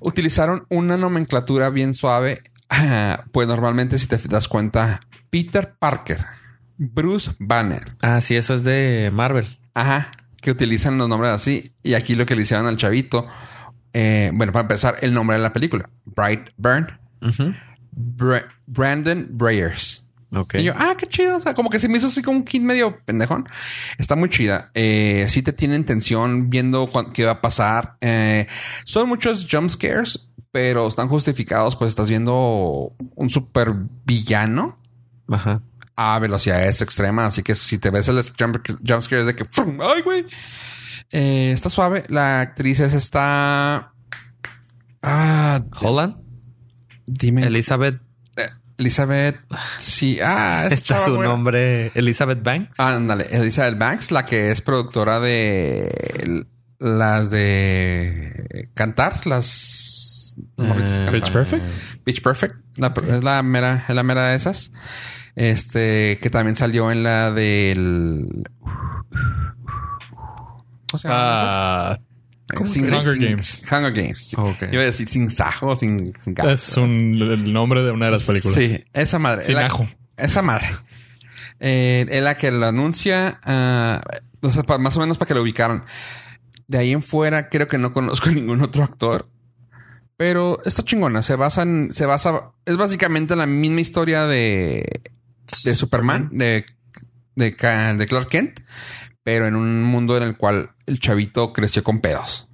[0.00, 2.42] Utilizaron una nomenclatura bien suave.
[3.32, 5.00] Pues normalmente, si te das cuenta,
[5.30, 6.24] Peter Parker,
[6.76, 9.58] Bruce Banner, Ah, sí, eso es de Marvel.
[9.74, 11.72] ajá, que utilizan los nombres así.
[11.82, 13.26] Y aquí lo que le hicieron al chavito,
[13.92, 16.88] eh, bueno, para empezar, el nombre de la película, Bright Burn.
[17.92, 20.04] Bra- Brandon Breyers.
[20.30, 20.56] Ok.
[20.56, 21.36] Y yo, ah, qué chido.
[21.36, 23.48] O sea, como que se me hizo así como un kit medio pendejón.
[23.96, 24.70] Está muy chida.
[24.74, 27.96] Eh, sí te tienen tensión viendo qué va a pasar.
[28.02, 28.46] Eh,
[28.84, 30.27] son muchos jump scares,
[30.58, 31.76] pero están justificados.
[31.76, 33.72] Pues estás viendo un super
[34.04, 34.76] villano
[35.28, 35.62] Ajá.
[35.94, 37.26] a velocidades extremas.
[37.26, 39.78] Así que si te ves el jump, jump scare es de que, ¡fum!
[39.80, 40.26] ay, güey.
[41.12, 42.02] Eh, está suave.
[42.08, 43.92] La actriz es esta.
[45.00, 46.16] Ah, Holland.
[47.06, 47.46] dime.
[47.46, 48.00] Elizabeth.
[48.36, 49.36] Eh, Elizabeth.
[49.78, 50.18] Sí.
[50.20, 51.92] Ah, esa Está su nombre.
[51.94, 52.80] Elizabeth Banks.
[52.80, 56.44] Ándale, Elizabeth Banks, la que es productora de
[56.80, 59.97] las de cantar, las
[60.58, 61.30] Eh, Pitch.
[61.32, 61.64] Perfect.
[62.04, 64.72] Pitch Perfect, la- es la mera, es la mera de esas.
[65.36, 68.44] Este, que también salió en la del.
[70.90, 71.20] ¿Cómo se llama?
[71.20, 71.98] Ah,
[72.50, 72.76] esas?
[72.76, 73.62] Hunger sin- Games.
[73.70, 74.34] Hunger Games.
[74.38, 74.62] Ok.
[74.72, 76.50] Iba a decir sin sajo, sin, sin gato.
[76.50, 78.54] es un, el nombre de una de las películas.
[78.56, 79.42] Sí, esa madre.
[79.42, 79.86] Sin La- ajo.
[80.16, 80.68] Esa madre.
[81.60, 83.38] Eh, es la que lo anuncia.
[84.40, 85.84] o sea, pa- más o menos para que lo ubicaran.
[86.68, 89.28] De ahí en fuera, creo que no conozco ningún otro actor.
[90.18, 91.22] Pero está chingona.
[91.22, 91.94] Se basa en.
[91.94, 92.50] Se basa.
[92.66, 95.00] Es básicamente la misma historia de.
[95.64, 96.28] De Superman.
[96.32, 96.66] De.
[97.36, 98.60] De, Clark Kent.
[99.22, 102.48] Pero en un mundo en el cual el chavito creció con pedos.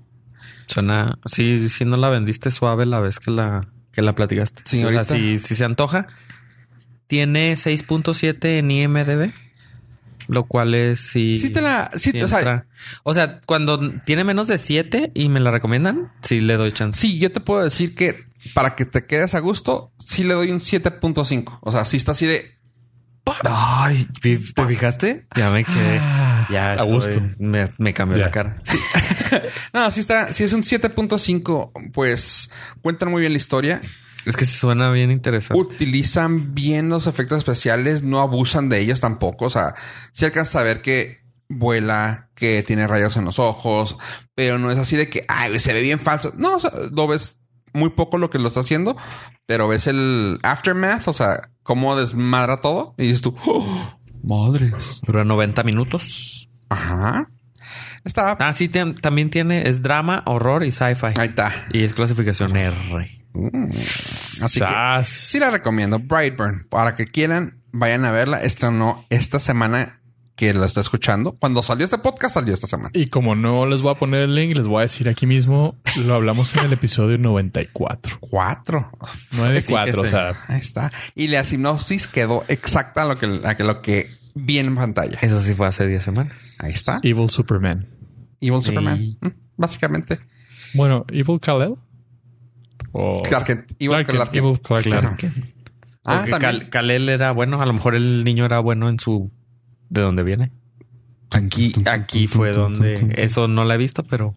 [0.66, 1.18] Suena.
[1.24, 4.62] Sí, sí, no la vendiste suave la vez que la, que la platicaste.
[4.66, 6.08] Sí, o sea, si se antoja.
[7.06, 9.32] Tiene 6.7 en IMDB.
[10.28, 11.36] Lo cual es sí.
[11.36, 11.90] Sí, te la.
[11.94, 12.66] Sí, sí o sea,
[13.02, 17.00] o sea, cuando tiene menos de 7 y me la recomiendan, sí le doy chance.
[17.00, 20.50] Sí, yo te puedo decir que para que te quedes a gusto, sí le doy
[20.50, 21.58] un 7.5.
[21.60, 22.54] O sea, sí está así de.
[23.44, 25.26] Ay, ¿te fijaste?
[25.34, 25.96] Ya me quedé.
[26.50, 27.22] Ya a estoy- gusto.
[27.38, 28.26] Me, me cambió Ya.
[28.26, 28.62] la cara.
[29.72, 30.32] No, sí está.
[30.32, 32.50] Si es un 7.5, pues
[32.82, 33.80] cuentan muy bien la historia.
[34.26, 35.60] Es que se suena bien interesante.
[35.60, 39.46] Utilizan bien los efectos especiales, no abusan de ellos tampoco.
[39.46, 39.74] O sea,
[40.12, 43.96] si alcanzas a ver que vuela, que tiene rayos en los ojos,
[44.34, 46.32] pero no es así de que ay, se ve bien falso.
[46.36, 47.36] No, o sea, lo ves
[47.72, 48.96] muy poco lo que lo está haciendo,
[49.46, 55.00] pero ves el aftermath, o sea, cómo desmadra todo y dices tú, "Oh, madres.
[55.06, 56.48] Dura 90 minutos.
[56.68, 57.30] Ajá.
[58.04, 58.32] Está.
[58.38, 61.18] Ah, sí, también tiene, es drama, horror y sci-fi.
[61.18, 61.52] Ahí está.
[61.72, 62.76] Y es clasificación R.
[63.32, 63.70] Mm.
[64.42, 65.08] Así que Sas.
[65.08, 65.98] sí la recomiendo.
[65.98, 66.66] Brightburn.
[66.68, 68.42] Para que quieran, vayan a verla.
[68.42, 70.00] Estrenó esta semana
[70.36, 71.32] que lo está escuchando.
[71.32, 72.90] Cuando salió este podcast, salió esta semana.
[72.92, 75.76] Y como no les voy a poner el link, les voy a decir aquí mismo,
[76.04, 78.18] lo hablamos en el episodio 94.
[78.20, 78.90] Cuatro.
[79.32, 80.90] 94, o sea, Ahí está.
[81.14, 85.18] Y la sinopsis quedó exacta a lo que, a que lo que vi en pantalla.
[85.22, 86.38] Eso sí fue hace 10 semanas.
[86.58, 87.00] Ahí está.
[87.02, 87.88] Evil Superman.
[88.46, 88.66] Evil Sí.
[88.68, 89.16] Superman.
[89.20, 90.20] Mm, Básicamente.
[90.74, 91.74] Bueno, Evil Kal-El.
[92.92, 93.70] O Clark Kent.
[93.78, 94.44] Evil Clark Kent, Clark Kent.
[94.44, 95.00] Evil Clark Kent.
[95.00, 95.32] Claro que.
[96.04, 96.26] Ah.
[96.38, 97.60] Kal- Kal-El era bueno.
[97.62, 99.32] A lo mejor el niño era bueno en su...
[99.88, 100.52] ¿De dónde viene?
[101.30, 103.12] Aquí, aquí fue donde...
[103.16, 104.34] Eso no la he visto, pero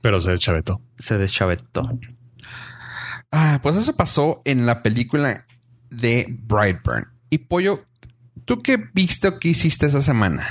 [0.00, 0.80] Pero se chavetó.
[0.98, 1.98] se deschavetó.
[3.30, 5.44] Ah, pues eso pasó en la película
[5.90, 7.08] de Brightburn.
[7.30, 7.84] Y Pollo,
[8.46, 10.46] ¿tú qué viste o qué hiciste esa semana?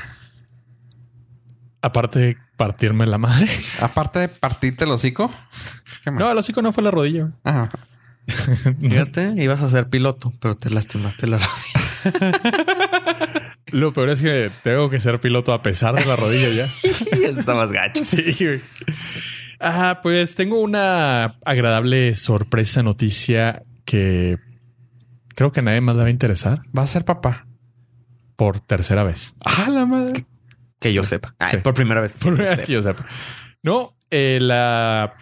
[1.87, 3.49] Aparte de partirme la madre.
[3.81, 5.31] Aparte de partirte el hocico.
[6.03, 6.19] ¿Qué más?
[6.19, 7.31] No, el hocico no fue la rodilla.
[7.43, 7.69] Ajá.
[8.81, 12.39] Fíjate, ibas a ser piloto, pero te lastimaste la rodilla.
[13.67, 16.69] Lo peor es que tengo que ser piloto a pesar de la rodilla ya.
[17.27, 18.03] Está más gacho.
[18.03, 18.61] Sí, güey.
[19.59, 24.37] Ah, pues tengo una agradable sorpresa noticia que
[25.35, 27.47] creo que a nadie más le va a interesar Va a ser papá.
[28.35, 29.35] por tercera vez.
[29.43, 30.25] Ah, la madre.
[30.79, 31.33] Que yo sepa.
[31.39, 31.57] Ay, Sí.
[31.57, 32.13] Por primera vez.
[32.13, 33.05] Por primera vez que yo sepa.
[33.63, 35.13] No, eh, la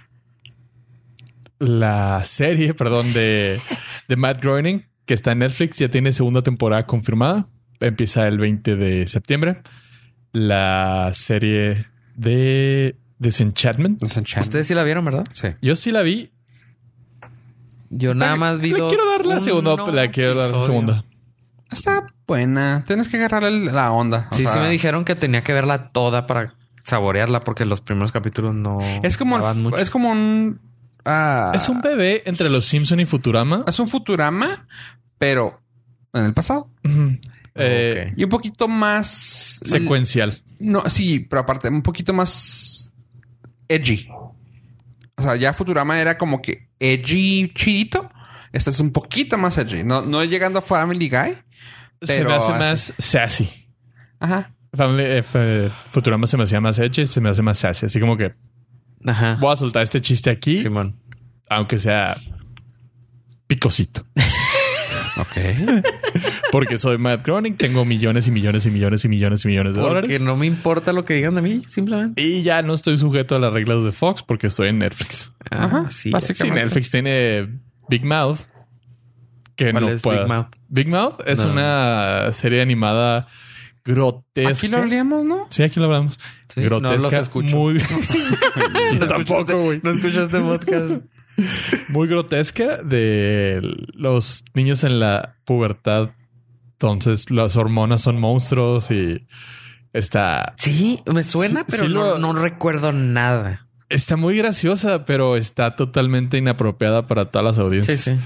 [1.60, 3.60] la serie, perdón, de,
[4.08, 7.48] de Matt Groening, que está en Netflix, ya tiene segunda temporada confirmada.
[7.80, 9.62] Empieza el 20 de septiembre.
[10.34, 14.02] La serie de Disenchantment.
[14.04, 15.26] Ustedes sí la vieron, ¿verdad?
[15.32, 15.50] Sí.
[15.62, 16.32] Yo sí la vi.
[17.90, 19.92] Yo Está- nada más vi le dos- quiero dar la un segunda.
[19.92, 21.06] La quiero dar la segunda.
[21.72, 22.84] Está buena.
[22.88, 24.28] Tienes que agarrarle la onda.
[24.32, 27.82] O Sí, sea, sí me dijeron que tenía que verla toda para saborearla porque los
[27.82, 29.78] primeros capítulos no Es como, mucho.
[29.78, 30.60] es como un.
[31.04, 33.64] ah, Es un bebé entre los Simpson y Futurama.
[33.68, 34.68] es un Futurama,
[35.18, 35.62] pero
[36.14, 36.70] en el pasado.
[37.56, 38.14] Eh.
[38.18, 39.62] Y un poquito más.
[39.66, 40.42] Secuencial.
[40.60, 42.94] No, sí, pero aparte, un poquito más
[43.68, 44.08] edgy.
[45.18, 48.10] O sea, ya Futurama era como que edgy chidito.
[48.52, 49.84] Este es un poquito más edgy.
[49.84, 51.38] No, no llegando a Family Guy.
[52.02, 52.60] Se me hace así.
[52.60, 53.50] más sassy.
[54.20, 54.54] Ajá.
[54.74, 57.86] Family, eh, Futurama se me hacía más edgy, se me hace más sassy.
[57.86, 58.34] Así como que
[59.06, 59.38] Ajá.
[59.40, 61.00] voy a soltar este chiste aquí, Simón.
[61.50, 62.18] aunque sea
[63.48, 64.06] picosito.
[65.18, 65.84] Ok.
[66.52, 69.80] Porque soy Matt Groening, tengo millones y millones y millones y millones y millones de
[69.80, 70.22] Porque dólares.
[70.22, 72.22] no me importa lo que digan de mí, simplemente.
[72.22, 75.32] Y ya no estoy sujeto a las reglas de Fox porque estoy en Netflix.
[75.52, 76.10] Ajá, sí.
[76.10, 76.60] básicamente.
[76.60, 78.40] Sí, Netflix tiene Big Mouth.
[79.56, 80.48] Que ¿Cuál no es pueda- Big Mouth?
[80.68, 81.52] Big Mouth es No.
[81.52, 83.28] una serie animada
[83.86, 84.50] grotesca.
[84.52, 85.48] Aquí lo leemos, ¿no?
[85.50, 86.20] Sí, aquí lo hablamos.
[86.54, 86.98] Sí, no grotesca.
[87.04, 87.56] los escucho.
[87.56, 87.82] Muy,
[89.00, 89.80] No tampoco, güey.
[89.84, 91.04] No escucho este podcast.
[91.90, 93.62] muy grotesca de
[93.94, 96.12] los niños en la pubertad.
[96.74, 99.26] Entonces, las hormonas son monstruos y
[99.94, 103.68] está, Sí, me suena, Sí, pero sí no, lo- no recuerdo nada.
[103.90, 108.02] está muy graciosa, pero está totalmente inapropiada para todas las Sí, audiencias.
[108.02, 108.18] sí.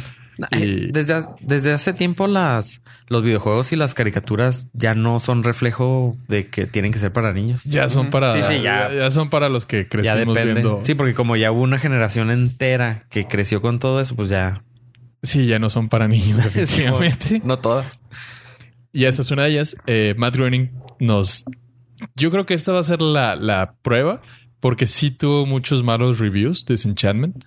[0.51, 6.15] Y- Desde, desde hace tiempo las los videojuegos y las caricaturas ya no son reflejo
[6.27, 7.63] de que tienen que ser para niños.
[7.63, 8.91] Ya son para, Sí, sí, ya.
[8.93, 10.61] ya son para los que Ya crecimos depende.
[10.61, 10.81] viendo.
[10.83, 14.63] Sí, porque como ya hubo una generación entera que creció con todo eso, pues ya.
[15.23, 17.41] Sí, ya no son para niños, definitivamente.
[17.43, 18.03] no todas.
[18.93, 19.75] Y esa es una de ellas.
[19.87, 21.43] Eh, Matt Groening nos...
[22.15, 24.21] Yo creo que esta va a ser la, la prueba
[24.59, 27.43] porque sí tuvo muchos malos reviews de Disenchantment.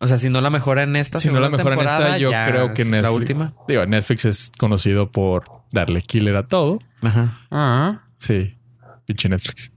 [0.00, 2.30] O sea, si no la mejora en esta, Si no la mejora en esta, yo
[2.30, 3.02] creo que Netflix...
[3.02, 3.54] la última.
[3.66, 6.78] Digo, Netflix es conocido por darle killer a todo.
[7.02, 7.40] Ajá.
[7.50, 8.02] Ah.
[8.18, 8.56] Sí.
[9.06, 9.72] Pinche Netflix.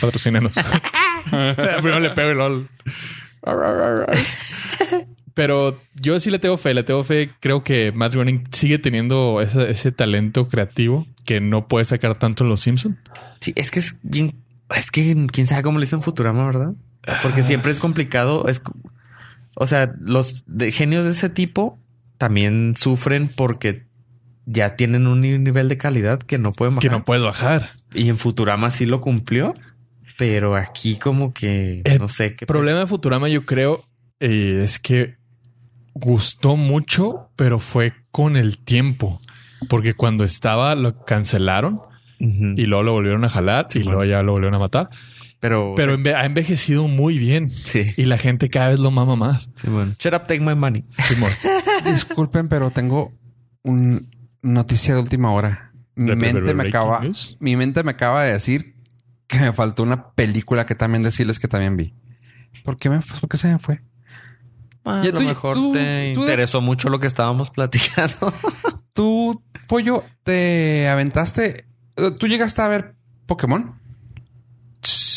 [0.00, 0.52] Patrocínanos.
[1.30, 2.68] Primero le pego el LOL.
[5.34, 7.30] Pero yo sí le tengo fe, le tengo fe.
[7.40, 12.44] Creo que Matt Groening sigue teniendo ese, ese talento creativo que no puede sacar tanto
[12.44, 12.96] en Los Simpsons.
[13.40, 14.36] Sí, es que es bien.
[14.74, 16.72] Es que quién sabe cómo lo hizo en Futurama, ¿verdad?
[17.22, 18.48] Porque siempre es complicado.
[18.48, 18.62] Es,
[19.56, 21.78] o sea, los de genios de ese tipo
[22.18, 23.84] también sufren porque
[24.44, 26.98] ya tienen un ni- nivel de calidad que no pueden Que bajar.
[27.00, 27.70] no puedes bajar.
[27.92, 29.54] Y en Futurama sí lo cumplió,
[30.16, 33.84] pero aquí como que El no sé qué El problema de Futurama, yo creo,
[34.20, 35.16] eh, es que
[35.94, 39.20] gustó mucho, pero fue con el tiempo.
[39.68, 41.80] Porque cuando estaba lo cancelaron
[42.18, 44.90] y luego lo volvieron a jalar y luego ya lo volvieron a matar.
[45.40, 47.92] Pero, Pero enve- ha envejecido muy bien sí.
[47.96, 49.50] y la gente cada vez lo mama más.
[49.56, 49.94] Sí, bueno.
[49.98, 50.84] Shut up, take my money.
[51.84, 53.12] Disculpen, pero tengo
[53.62, 54.00] una
[54.42, 55.72] noticia de última hora.
[55.94, 57.36] Mi ¿De- de- de mente me acaba, news?
[57.40, 58.74] mi mente me acaba de decir
[59.26, 61.94] que me faltó una película que también decirles que también vi.
[62.64, 63.82] ¿Por qué me, por qué se me fue?
[64.84, 68.32] A Ya lo tú- mejor tú- te tú de- interesó mucho lo que estábamos platicando.
[68.92, 71.66] Tú, pollo, te aventaste.
[71.96, 72.94] eh, ¿Tú llegaste a ver
[73.26, 73.74] Pokémon?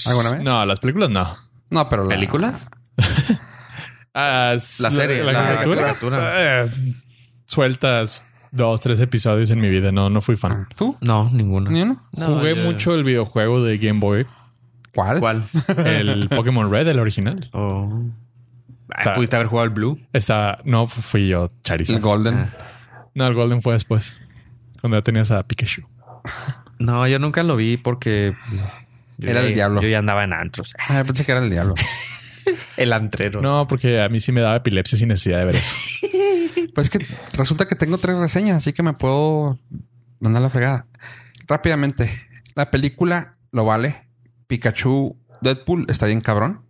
[0.08, 0.44] ¿Alguna vez?
[0.44, 1.38] No, las películas no.
[1.70, 2.70] No, pero la- ¿Películas?
[4.14, 5.82] Ah, La serie, la, la caricatura.
[5.82, 6.64] caricatura.
[6.66, 6.70] Eh,
[7.46, 9.92] sueltas dos, tres episodios en mi vida.
[9.92, 10.68] No, no fui fan.
[10.76, 10.98] ¿Tú?
[11.00, 11.70] No, ninguna.
[11.70, 12.02] ¿Ni uno?
[12.14, 14.26] No, Jugué yo- mucho el videojuego de Game Boy,
[14.96, 15.20] ¿Cuál?
[15.20, 15.48] ¿Cuál?
[15.86, 17.50] el Pokémon Red, el original.
[17.54, 18.04] Oh.
[18.92, 20.00] Ah, Está- Pudiste haber jugado el Blue.
[20.12, 22.02] Estaba, no fui yo, El Charizard.
[22.02, 22.34] Golden.
[22.40, 22.50] Ah.
[23.14, 24.20] No, el Golden fue después.
[24.82, 25.84] Cuando ya tenías a Pikachu.
[26.80, 28.34] No, yo nunca lo vi porque...
[29.20, 29.82] yo Era ya- el diablo.
[29.82, 30.74] Yo ya andaba en antros.
[30.88, 31.76] Ah, pensé que era el diablo.
[32.78, 33.42] El antrero.
[33.42, 35.76] No, porque a mí sí me daba epilepsia sin necesidad de ver eso.
[36.74, 39.60] Pues que resulta que tengo tres reseñas, así que me puedo
[40.20, 40.88] mandar la fregada.
[41.48, 42.22] Rápidamente,
[42.56, 44.08] la película lo vale.
[44.48, 46.62] Pikachu Deadpool está bien cabrón.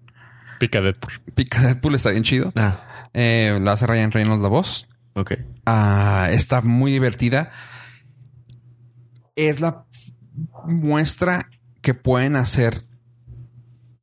[0.60, 1.14] Pica Deadpool.
[1.36, 2.52] Pika Deadpool está bien chido.
[2.56, 4.88] Ah, Eh, la hace Ryan Reynolds la voz.
[5.14, 5.34] ok.
[5.66, 7.52] Ah, está muy divertida.
[9.36, 9.86] Es la
[10.66, 11.50] muestra
[11.90, 12.84] que pueden hacer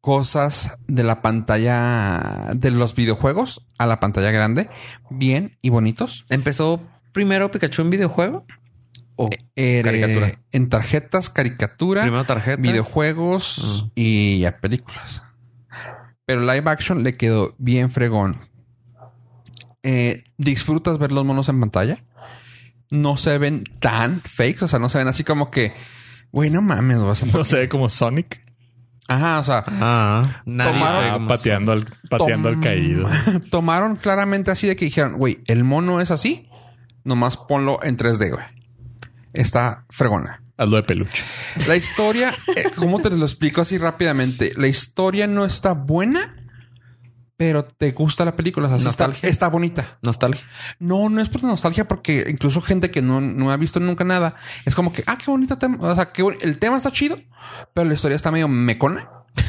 [0.01, 4.69] cosas de la pantalla de los videojuegos a la pantalla grande
[5.09, 6.25] bien y bonitos.
[6.29, 8.45] ¿Empezó primero Pikachu en videojuego?
[9.15, 10.41] ¿O Eh, Caricatura.
[10.51, 12.61] En tarjetas, caricatura, primero tarjeta?
[12.61, 13.91] videojuegos Ah.
[13.95, 15.23] y ya películas.
[16.25, 18.41] Pero live action le quedó bien fregón.
[19.85, 22.03] Eh, disfrutas ver los monos en pantalla.
[22.91, 25.73] No se ven tan fakes, o sea, no se ven así como que,
[26.37, 27.27] güey, no mames, vas a...
[27.33, 28.45] No sé, como Sonic.
[29.09, 33.09] Ajá, o sea, Ah, nadie Tomaron- pateando al, pateando al caído.
[33.51, 36.49] tomaron claramente así de que dijeron, güey, el mono es así,
[37.05, 38.45] nomás ponlo en 3D, güey.
[39.33, 40.43] Está fregona.
[40.59, 41.23] Hazlo de peluche.
[41.69, 44.53] La historia, eh, ¿cómo te lo explico así rápidamente?
[44.57, 46.35] La historia no está buena,
[47.37, 48.67] pero te gusta la película.
[48.69, 49.29] O sea, sí está, Nostalgia.
[49.29, 49.99] está bonita.
[50.03, 50.43] Nostalgia.
[50.79, 54.37] No, no es por nostalgia, porque incluso gente que no, no ha visto nunca nada
[54.65, 55.77] es como que, ah, qué bonito tema.
[55.81, 57.19] O sea, que el tema está chido,
[57.75, 59.11] pero la historia está medio mecona.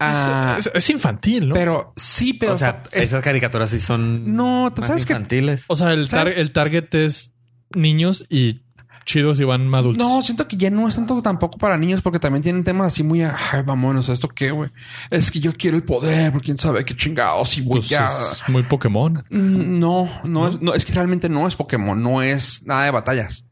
[0.00, 1.54] Ah, es, es infantil, ¿no?
[1.54, 5.12] pero sí, pero o sea, es- esas caricaturas sí son No, ¿tú más sabes que-
[5.12, 5.64] infantiles.
[5.68, 6.34] o sea, el, tar- ¿sabes?
[6.36, 7.32] el target es
[7.74, 8.63] niños y
[9.04, 9.98] chidos y van adultos.
[10.04, 13.02] No, siento que ya no es tanto tampoco para niños porque también tienen temas así
[13.02, 14.70] muy, ay, vámonos, ¿esto qué, güey?
[15.10, 18.08] Es que yo quiero el poder, porque quién sabe qué chingados y voy Pues ya.
[18.32, 19.22] es muy Pokémon.
[19.30, 22.90] Mm, No, no, Es, no, es que realmente no es Pokémon, no es nada de
[22.90, 23.46] batallas.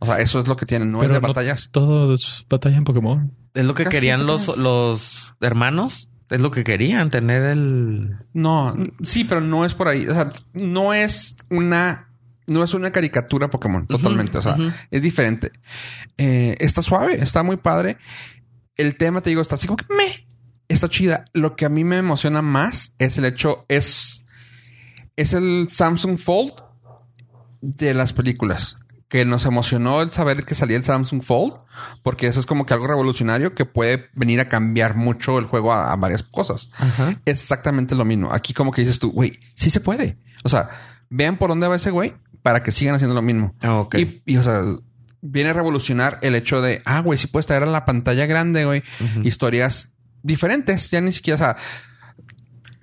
[0.00, 1.70] O sea, eso es lo que tienen, no es de no batallas.
[1.72, 3.32] Todo es batalla en Pokémon.
[3.54, 6.08] es lo que casi querían los, los hermanos.
[6.30, 8.18] Es lo que querían, tener el...
[8.34, 10.06] No, sí, pero no es por ahí.
[10.06, 12.07] O sea, no es una,
[12.48, 14.38] no es una caricatura Pokémon, totalmente.
[14.38, 14.56] o sea,
[14.90, 15.52] es diferente.
[16.16, 17.96] Eh, está suave, está muy padre.
[18.76, 20.26] El tema, te digo, está así como que me
[20.68, 21.24] está chida.
[21.32, 24.22] Lo que a mí me emociona más es el hecho, es,
[25.16, 26.52] es el Samsung Fold
[27.60, 28.76] de las películas.
[29.08, 31.54] Que nos emocionó el saber que salía el Samsung Fold,
[32.02, 35.72] porque eso es como que algo revolucionario que puede venir a cambiar mucho el juego
[35.72, 36.68] a- a varias cosas
[37.24, 38.30] es exactamente lo mismo.
[38.34, 40.18] Aquí como que dices tú, güey, sí se puede.
[40.44, 40.68] O sea,
[41.10, 43.54] vean por dónde va ese güey para que sigan haciendo lo mismo.
[43.62, 43.94] Ah, ok.
[43.96, 44.62] Y, y, o sea,
[45.20, 48.64] viene a revolucionar el hecho de, ah, güey, sí puedes traer a la pantalla grande,
[48.64, 48.82] güey,
[49.24, 49.92] historias
[50.22, 50.90] diferentes.
[50.90, 51.56] Ya ni siquiera, o sea,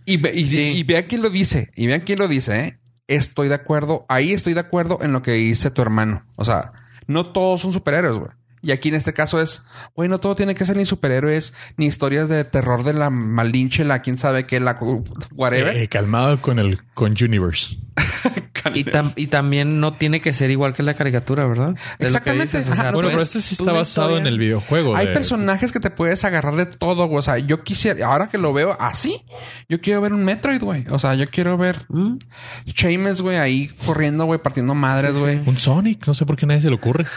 [0.06, 0.60] y, y, Sí.
[0.76, 2.80] y vean quién lo dice, y vean quién lo dice, ¿eh?
[3.08, 6.26] Estoy de acuerdo, ahí estoy de acuerdo en lo que dice tu hermano.
[6.36, 6.74] O sea,
[7.08, 8.32] no todos son superhéroes, güey.
[8.64, 9.62] Y aquí en este caso es,
[9.96, 13.84] güey, no todo tiene que ser ni superhéroes, ni historias de terror de la malinche,
[13.84, 14.80] la quién sabe qué, la
[15.34, 15.78] whatever.
[15.78, 17.78] Eh, calmado con el con Universe.
[18.74, 21.76] Y, tam- y también no tiene que ser igual que la caricatura, ¿verdad?
[22.00, 22.58] Exactamente.
[22.58, 22.92] dices, o sea, Ajá.
[22.92, 24.96] tú Bueno, pero este sí está basado en el videojuego.
[24.96, 27.20] Hay de- personajes que te puedes agarrar de todo, güey.
[27.20, 29.24] O sea, yo quisiera, ahora que lo veo así,
[29.70, 30.86] yo quiero ver un Metroid, güey.
[30.90, 32.18] O sea, yo quiero ver ¿Mm?
[32.76, 35.42] Seamus, güey, ahí corriendo, güey, partiendo madres, güey.
[35.46, 36.06] Un Sonic.
[36.08, 37.06] No sé por qué a nadie se le ocurre.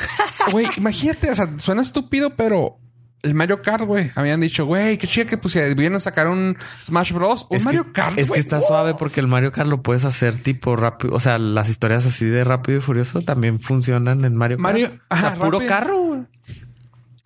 [0.51, 2.79] Güey, imagínate, o sea, suena estúpido, pero
[3.23, 6.57] el Mario Kart, güey, habían dicho, güey, qué chida que pues vienen a sacar un
[6.81, 7.47] Smash Bros.
[7.51, 10.05] Un Es Mario que, Kart, es que está suave porque el Mario Kart lo puedes
[10.05, 11.15] hacer tipo rápido.
[11.15, 14.63] O sea, las historias así de rápido y furioso también funcionan en Mario Kart.
[14.63, 15.69] Mario- o sea, ajá, puro rápido.
[15.69, 15.99] carro.
[16.01, 16.21] güey.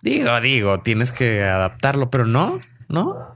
[0.01, 3.33] Digo, digo, tienes que adaptarlo, pero no, no.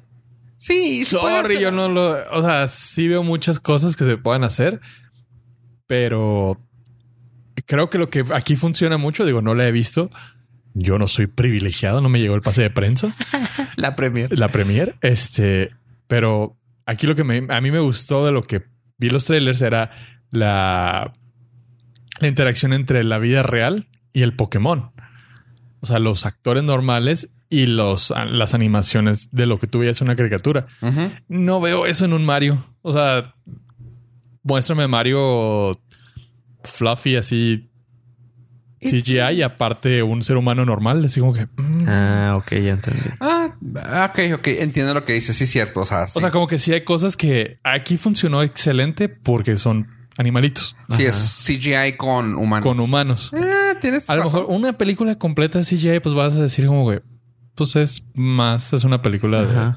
[0.58, 2.16] Sí, Sorry, yo no lo.
[2.32, 4.82] O sea, sí veo muchas cosas que se puedan hacer,
[5.86, 6.60] pero
[7.66, 10.10] creo que lo que aquí funciona mucho, digo, no la he visto.
[10.80, 13.16] Yo no soy privilegiado, no me llegó el pase de prensa,
[13.78, 14.38] La premier.
[14.38, 14.96] la premier.
[15.02, 15.72] Este,
[16.08, 16.56] pero
[16.86, 18.64] aquí lo que me- a mí me gustó de lo que
[18.98, 19.92] vi los trailers era
[20.32, 21.14] la,
[22.20, 24.92] la interacción entre la vida real y el Pokémon.
[25.80, 30.08] O sea, los actores normales y los, las animaciones de lo que tú veías en
[30.08, 30.68] una caricatura.
[31.28, 32.66] No veo eso en un Mario.
[32.82, 33.36] O sea,
[34.44, 35.80] muéstrame Mario
[36.64, 37.70] fluffy así
[38.82, 41.04] CGI y aparte un ser humano normal.
[41.06, 41.48] Así como que...
[41.56, 41.86] mm.
[41.88, 43.10] Ah, ok, ya entendí.
[43.20, 43.48] Ah,
[44.12, 44.48] ok, ok.
[44.48, 45.36] Entiendo lo que dices.
[45.36, 45.82] Sí, es cierto.
[45.82, 49.58] O sea, sí, O sea, como que sí hay cosas que aquí funcionó excelente porque
[49.58, 51.10] son animalitos Sí Ajá.
[51.10, 52.64] es CGI con humanos.
[52.64, 53.32] con humanos.
[53.34, 56.90] Ah, tienes A lo mejor una película completa de CGI, pues vas a decir como
[56.90, 57.02] que,
[57.56, 59.76] pues es más, es una película de...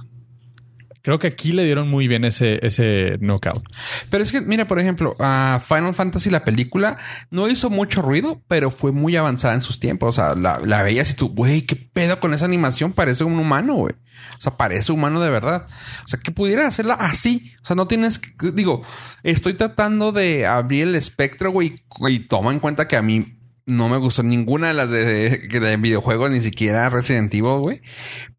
[1.02, 3.62] Creo que aquí le dieron muy bien ese, ese knockout.
[4.10, 6.98] Pero es que, mira, por ejemplo, a Final Fantasy, la película,
[7.30, 10.18] no hizo mucho ruido, pero fue muy avanzada en sus tiempos.
[10.18, 12.92] O sea, la, la veías y tú, güey, qué pedo con esa animación.
[12.92, 13.94] Parece un humano, güey.
[14.38, 15.66] O sea, parece humano de verdad.
[16.04, 17.52] O sea, que pudiera hacerla así.
[17.62, 18.82] O sea, no tienes que, digo,
[19.22, 23.36] estoy tratando de abrir el espectro, güey, y toma en cuenta que a mí
[23.66, 27.82] no me gustó ninguna de las de, de videojuegos, ni siquiera Resident Evil, güey.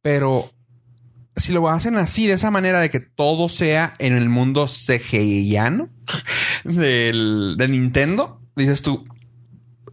[0.02, 0.52] Pero
[1.36, 5.90] si lo hacen así, de esa manera de que todo sea en el mundo CGIano
[6.64, 9.06] del, de Nintendo, dices tú,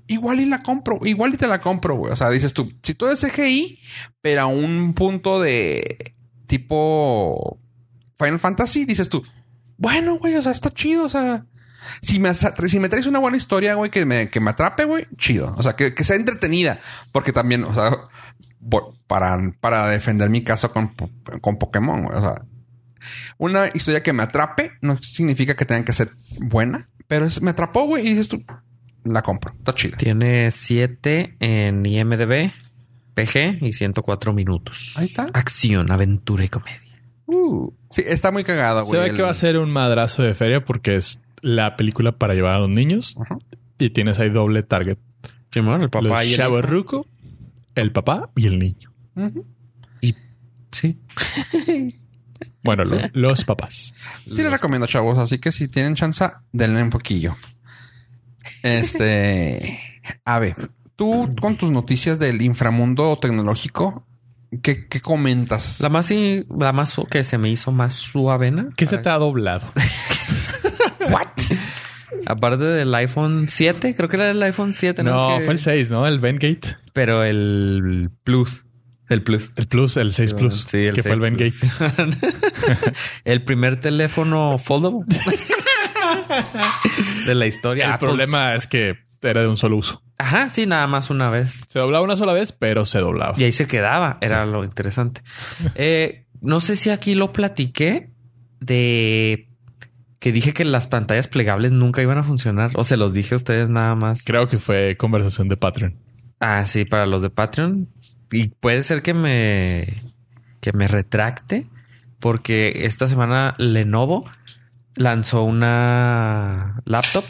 [0.06, 2.12] igual y la compro, igual y te la compro, güey.
[2.12, 3.78] O sea, dices tú, si todo es CGI,
[4.20, 6.14] pero a un punto de
[6.46, 7.60] tipo
[8.18, 9.22] Final Fantasy, dices tú,
[9.76, 11.46] bueno, güey, o sea, está chido, o sea.
[12.02, 15.06] Si me, si me traes una buena historia, güey, que me, que me atrape, güey,
[15.16, 15.54] chido.
[15.56, 16.80] O sea, que, que sea entretenida.
[17.12, 17.96] Porque también, o sea,
[19.06, 20.92] para, para defender mi caso con,
[21.40, 22.16] con Pokémon, güey.
[22.16, 22.42] O sea,
[23.38, 27.50] una historia que me atrape no significa que tenga que ser buena, pero es- me
[27.50, 28.42] atrapó, güey, y dices tú,
[29.04, 29.54] la compro.
[29.58, 29.96] Está chida.
[29.96, 32.52] Tiene 7 en IMDB,
[33.14, 34.94] PG y 104 minutos.
[34.96, 35.28] Ahí está.
[35.32, 36.82] Acción, aventura y comedia.
[37.26, 39.00] Uh, sí, está muy cagada, Se güey.
[39.02, 42.34] ve el- que va a ser un madrazo de feria porque es la película para
[42.34, 43.38] llevar a los niños Ajá.
[43.78, 44.98] y tienes ahí doble target.
[45.52, 46.40] Simón, el papá los y el
[47.80, 48.92] el papá y el niño.
[49.16, 49.46] Ujú.
[50.72, 50.98] Sí.
[52.62, 53.94] Bueno, lo- los papás.
[54.26, 55.16] Sí, les recomiendo, chavos.
[55.18, 57.34] Así que si tienen chance, denle un poquillo.
[58.62, 59.80] Este.
[60.24, 60.54] A ver,
[60.96, 64.06] tú con tus noticias del inframundo tecnológico,
[64.62, 65.80] ¿qué, qué comentas?
[65.80, 68.68] La más, y- la más que se me hizo más suavena.
[68.76, 69.72] ¿Qué se te ha doblado?
[72.30, 75.30] Aparte del iPhone 7, creo que era el iPhone 7, ¿no?
[75.32, 76.06] No, Que- fue el 6, ¿no?
[76.06, 76.76] El Bengate.
[76.92, 78.64] Pero el Plus.
[79.08, 79.52] El Plus.
[79.56, 80.66] El Plus, el 6 Plus.
[80.68, 81.56] Sí, el que fue el 6 Bengate.
[83.24, 85.06] El primer teléfono foldable
[87.26, 87.86] de la historia.
[87.86, 88.08] El Apple.
[88.08, 90.02] problema es que era de un solo uso.
[90.18, 91.62] Ajá, sí, nada más una vez.
[91.68, 93.34] Se doblaba una sola vez, pero se doblaba.
[93.38, 94.18] Y ahí se quedaba.
[94.20, 95.22] Era lo interesante.
[95.74, 98.10] Eh, no sé si aquí lo platiqué
[98.60, 99.47] de
[100.18, 102.72] que dije que las pantallas plegables nunca iban a funcionar.
[102.74, 104.24] O se los dije a ustedes nada más.
[104.24, 105.96] Creo que fue conversación de Patreon.
[106.40, 107.88] Ah, sí, para los de Patreon.
[108.30, 110.12] Y puede ser que me
[110.60, 111.66] que me retracte
[112.18, 114.28] porque esta semana Lenovo
[114.96, 117.24] lanzó una laptop.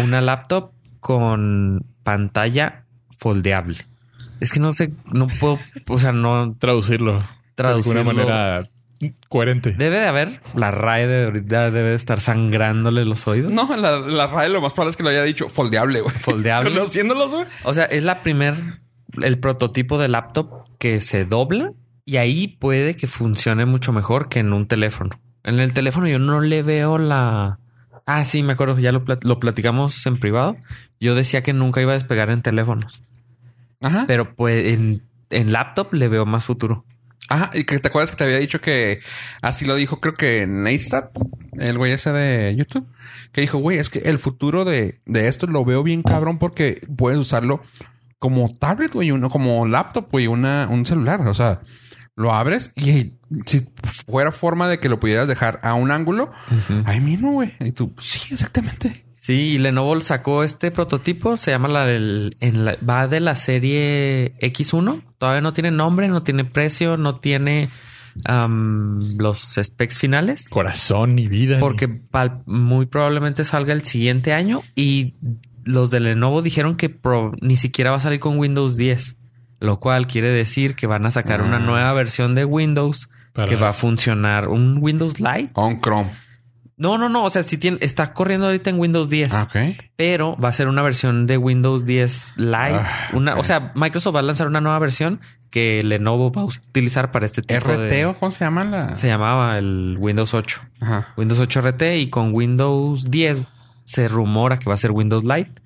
[0.00, 2.84] Una laptop con pantalla
[3.18, 3.78] foldeable.
[4.40, 5.58] Es que no sé, no puedo,
[5.88, 7.22] o sea, no Traducirlo.
[7.54, 8.02] traducirlo.
[8.04, 8.64] De alguna manera
[9.28, 9.72] coherente.
[9.72, 13.52] Debe de haber, la RAE de ahorita debe de estar sangrándole los oídos.
[13.52, 16.14] No, la, la RAE lo más probable es que lo haya dicho foldeable, güey.
[16.14, 16.70] Foldeable.
[16.74, 17.46] Conociéndolos, güey.
[17.64, 18.80] O sea, es la primer,
[19.22, 21.72] el prototipo de laptop que se dobla
[22.04, 25.18] y ahí puede que funcione mucho mejor que en un teléfono.
[25.44, 27.58] En el teléfono yo no le veo la...
[28.06, 30.56] Ah, sí, me acuerdo, ya lo, plat- lo platicamos en privado.
[31.00, 33.02] Yo decía que nunca iba a despegar en teléfonos,
[33.82, 34.04] Ajá.
[34.06, 36.84] pero pues en, en laptop le veo más futuro.
[37.28, 37.50] Ajá.
[37.54, 39.00] Y que te acuerdas que te había dicho que
[39.42, 41.10] así lo dijo, creo que Neistat,
[41.58, 42.86] el güey ese de YouTube,
[43.32, 46.80] que dijo, güey, es que el futuro de, de esto lo veo bien cabrón porque
[46.96, 47.62] puedes usarlo
[48.18, 51.26] como tablet, güey, uno como laptop, güey, una, un celular.
[51.26, 51.60] O sea,
[52.16, 53.14] lo abres y
[53.46, 53.66] si
[54.06, 56.30] fuera forma de que lo pudieras dejar a un ángulo,
[56.84, 57.54] ahí mismo, güey.
[57.60, 59.04] Y tú, sí, exactamente.
[59.18, 63.36] Sí, y Lenovo sacó este prototipo, se llama la del, en la- va de la
[63.36, 67.70] serie X1, todavía no tiene nombre, no tiene precio, no tiene
[68.26, 71.58] am, los specs finales, Corazón y vida.
[71.60, 72.00] porque
[72.46, 75.14] muy probablemente salga el siguiente año y
[75.64, 79.16] los de Lenovo dijeron que pro- ni siquiera va a salir con Windows 10,
[79.60, 81.60] lo cual quiere decir que van a sacar una Ah.
[81.60, 85.50] nueva versión de Windows Para- que va a funcionar un Windows Lite.
[85.54, 86.10] On Chrome.
[86.76, 87.24] No, no, no.
[87.24, 89.48] O sea, si tiene, está corriendo ahorita en Windows 10, Ah,
[89.96, 92.52] pero va a ser una versión de Windows 10 Lite.
[92.56, 93.36] Ah, una.
[93.36, 95.20] O sea, Microsoft va a lanzar una nueva versión
[95.50, 98.06] que Lenovo va a utilizar para este tipo RT de.
[98.06, 98.96] o cómo se llama la.
[98.96, 100.60] Se llamaba el Windows 8.
[100.80, 101.14] Ajá.
[101.16, 103.42] Windows 8 RT y con Windows 10
[103.84, 105.62] se rumora que va a ser Windows Lite.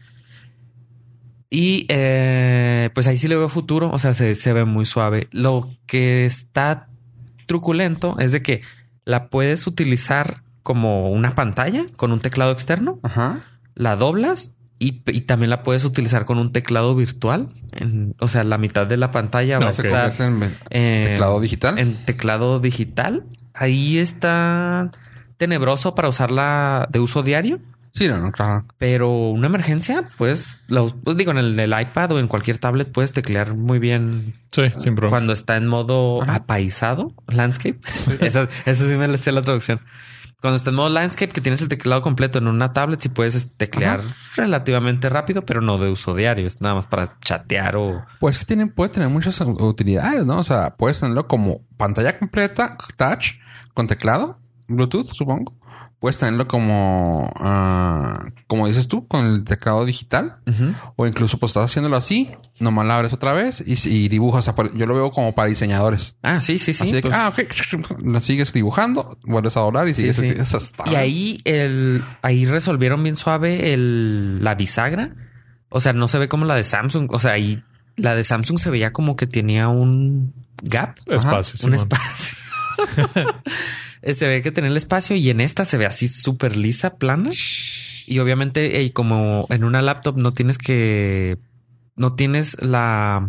[1.50, 5.28] Y eh, pues ahí sí le veo futuro, o sea, se, se ve muy suave.
[5.30, 6.88] Lo que está
[7.46, 8.60] truculento es de que
[9.06, 13.40] la puedes utilizar como una pantalla con un teclado externo, Ajá.
[13.74, 17.48] la doblas y, y también la puedes utilizar con un teclado virtual.
[17.72, 21.78] En- o sea, la mitad de la pantalla va a estar en eh, teclado digital.
[21.78, 23.24] en teclado digital.
[23.54, 24.90] Ahí está
[25.38, 27.60] tenebroso para usarla de uso diario.
[27.92, 28.66] Sí, no, no, claro.
[28.76, 32.92] Pero una emergencia, pues, lo, pues digo, en el, el iPad o en cualquier tablet
[32.92, 35.08] puedes teclear muy bien Sí, sin problema.
[35.10, 36.36] cuando está en modo Ajá.
[36.36, 37.78] apaisado, landscape.
[38.20, 39.80] esa, esa sí me la sé la traducción.
[40.40, 43.50] Cuando está en modo landscape, que tienes el teclado completo en una tablet, sí puedes
[43.56, 44.02] teclear
[44.36, 46.46] relativamente rápido, pero no de uso diario.
[46.46, 48.04] Es nada más para chatear o...
[48.20, 50.38] Pues que tiene, puede tener muchas utilidades, ¿no?
[50.38, 53.32] O sea, puedes tenerlo como pantalla completa, touch,
[53.74, 55.57] con teclado, Bluetooth, supongo.
[56.00, 60.36] Puedes tenerlo como, ah, como dices tú, con el teclado digital.
[60.94, 62.30] O incluso, pues estás haciéndolo así,
[62.60, 64.48] nomás la abres otra vez y, y dibujas.
[64.74, 66.14] Yo lo veo como para diseñadores.
[66.22, 66.84] Ah, sí, sí, sí.
[66.84, 70.48] así de que, pues- ah, ok, lo sigues dibujando, vuelves a doblar y Sí, sigues
[70.48, 70.56] sí.
[70.56, 75.16] está- Y ahí el, ahí resolvieron bien suave el, la bisagra.
[75.68, 77.08] O sea, no se ve como la de Samsung.
[77.12, 77.64] O sea, ahí
[77.96, 80.32] la de Samsung se veía como que tenía un
[80.62, 81.74] gap, Espacio, un Simón.
[81.74, 82.36] espacio.
[84.02, 86.96] Eh, se ve que tenía el espacio y en esta se ve así súper lisa,
[86.96, 87.30] plana.
[88.06, 91.38] Y obviamente, ey, como en una laptop no tienes que,
[91.96, 93.28] no tienes la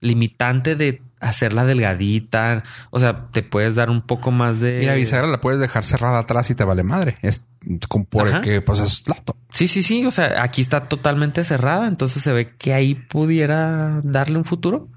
[0.00, 2.64] limitante de hacerla delgadita.
[2.90, 4.82] O sea, te puedes dar un poco más de...
[4.82, 7.16] Y la bisagra la puedes dejar cerrada atrás y te vale madre.
[7.22, 7.44] Es
[7.88, 8.36] como por Ajá.
[8.38, 9.36] el que, pues es laptop.
[9.52, 10.04] Sí, sí, sí.
[10.06, 11.88] O sea, aquí está totalmente cerrada.
[11.88, 14.88] Entonces se ve que ahí pudiera darle un futuro.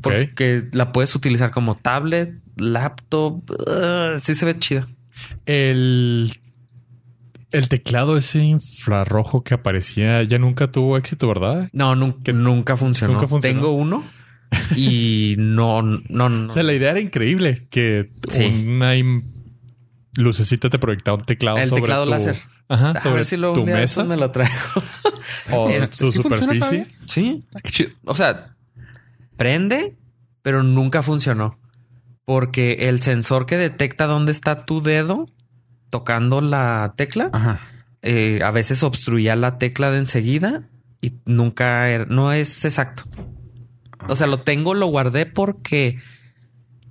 [0.00, 3.50] Porque la puedes utilizar como tablet, laptop.
[3.50, 4.88] Ugh, sí se ve chida.
[5.46, 6.32] El,
[7.52, 11.68] el teclado ese infrarrojo que aparecía ya nunca tuvo éxito, ¿verdad?
[11.72, 13.14] No, nunca, nunca funcionó.
[13.14, 13.54] nunca funcionó.
[13.60, 14.04] Tengo uno
[14.76, 16.46] y no, no, no.
[16.48, 18.64] O sea, la idea era increíble que Sí.
[18.68, 18.92] una
[20.16, 22.36] lucecita te proyectaba un teclado El sobre teclado tu, láser.
[22.68, 24.54] Ajá, a sobre ver si lo tu mesa me lo traigo.
[25.52, 26.86] o Este, tu ¿sí superficie.
[27.06, 27.40] sí.
[27.54, 27.60] Ah.
[28.04, 28.56] O sea,
[29.36, 29.96] prende,
[30.42, 31.58] pero nunca funcionó.
[32.24, 35.26] Porque el sensor que detecta dónde está tu dedo
[35.90, 37.60] tocando la tecla, Ajá.
[38.02, 40.62] eh, a veces obstruía la tecla de enseguida
[41.00, 43.04] y nunca era- no es exacto.
[44.08, 45.98] O sea, lo tengo, lo guardé porque,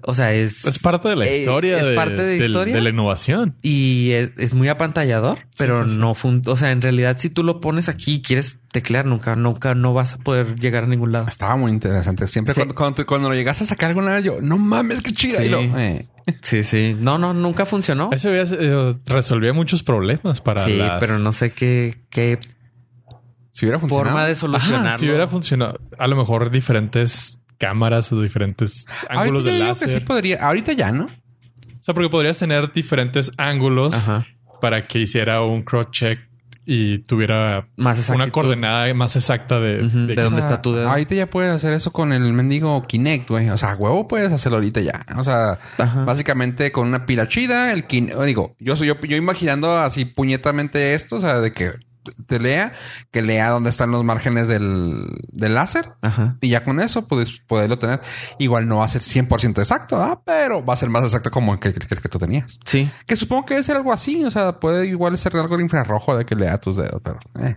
[0.06, 1.78] o sea, es, Es parte de la Eh, historia.
[1.80, 2.76] es de, parte de del- historia.
[2.76, 3.56] de la innovación.
[3.62, 5.98] y es, es muy apantallador, pero sí, sí.
[6.00, 9.36] no fun o sea, en realidad si tú lo pones aquí y quieres teclear, nunca,
[9.36, 11.28] nunca, no vas a poder llegar a ningún lado.
[11.28, 12.28] Estaba muy interesante.
[12.28, 12.60] Siempre Sí.
[12.62, 15.40] cuando, cuando, cuando lo llegaste a sacar alguna vez, yo, no mames, qué chida.
[15.40, 15.46] Sí.
[15.46, 16.08] Y lo, eh,
[16.42, 16.96] Sí, sí.
[17.00, 18.10] No, no, nunca funcionó.
[18.14, 22.40] Eso había- eh, resolvía muchos problemas para Sí, las- pero no sé qué, qué
[23.52, 24.06] si hubiera funcionado.
[24.10, 24.98] forma de Ajá, solucionarlo.
[24.98, 29.74] si hubiera funcionado, a lo mejor diferentes cámaras o diferentes ángulos Ahorita de yo digo
[29.80, 29.90] que láser.
[29.90, 30.38] sí podría.
[30.46, 31.06] Ahorita ya, ¿no?
[31.06, 34.26] O sea, porque podrías tener diferentes ángulos Ajá.
[34.62, 36.20] para que hiciera un cross check
[36.66, 40.88] y tuviera Más una coordenada más exacta de, de- de dónde está tu dedo.
[40.90, 43.50] Ahorita ya puedes hacer eso con el mendigo Kinect, güey.
[43.50, 45.06] O sea, huevo puedes hacerlo ahorita ya.
[45.18, 46.06] O sea, Ajá.
[46.06, 48.18] básicamente con una pila chida, el Kinect.
[48.22, 51.74] Digo, yo soy yo, yo imaginando así puñetamente esto, o sea, de que
[52.26, 52.74] te lea,
[53.12, 55.94] que lea dónde están los márgenes del, del láser.
[56.02, 56.38] Ajá.
[56.42, 58.02] Y ya con eso puedes poderlo tener.
[58.40, 61.60] Igual no va a ser 100% exacto, pero va a ser más exacto como el
[61.60, 62.60] que, que- que tú tenías.
[62.66, 62.90] Sí.
[63.06, 64.24] Que supongo que debe ser algo así.
[64.26, 67.20] O sea, puede igual ser algo de infrarrojo de que lea tus dedos, pero...
[67.40, 67.56] eh.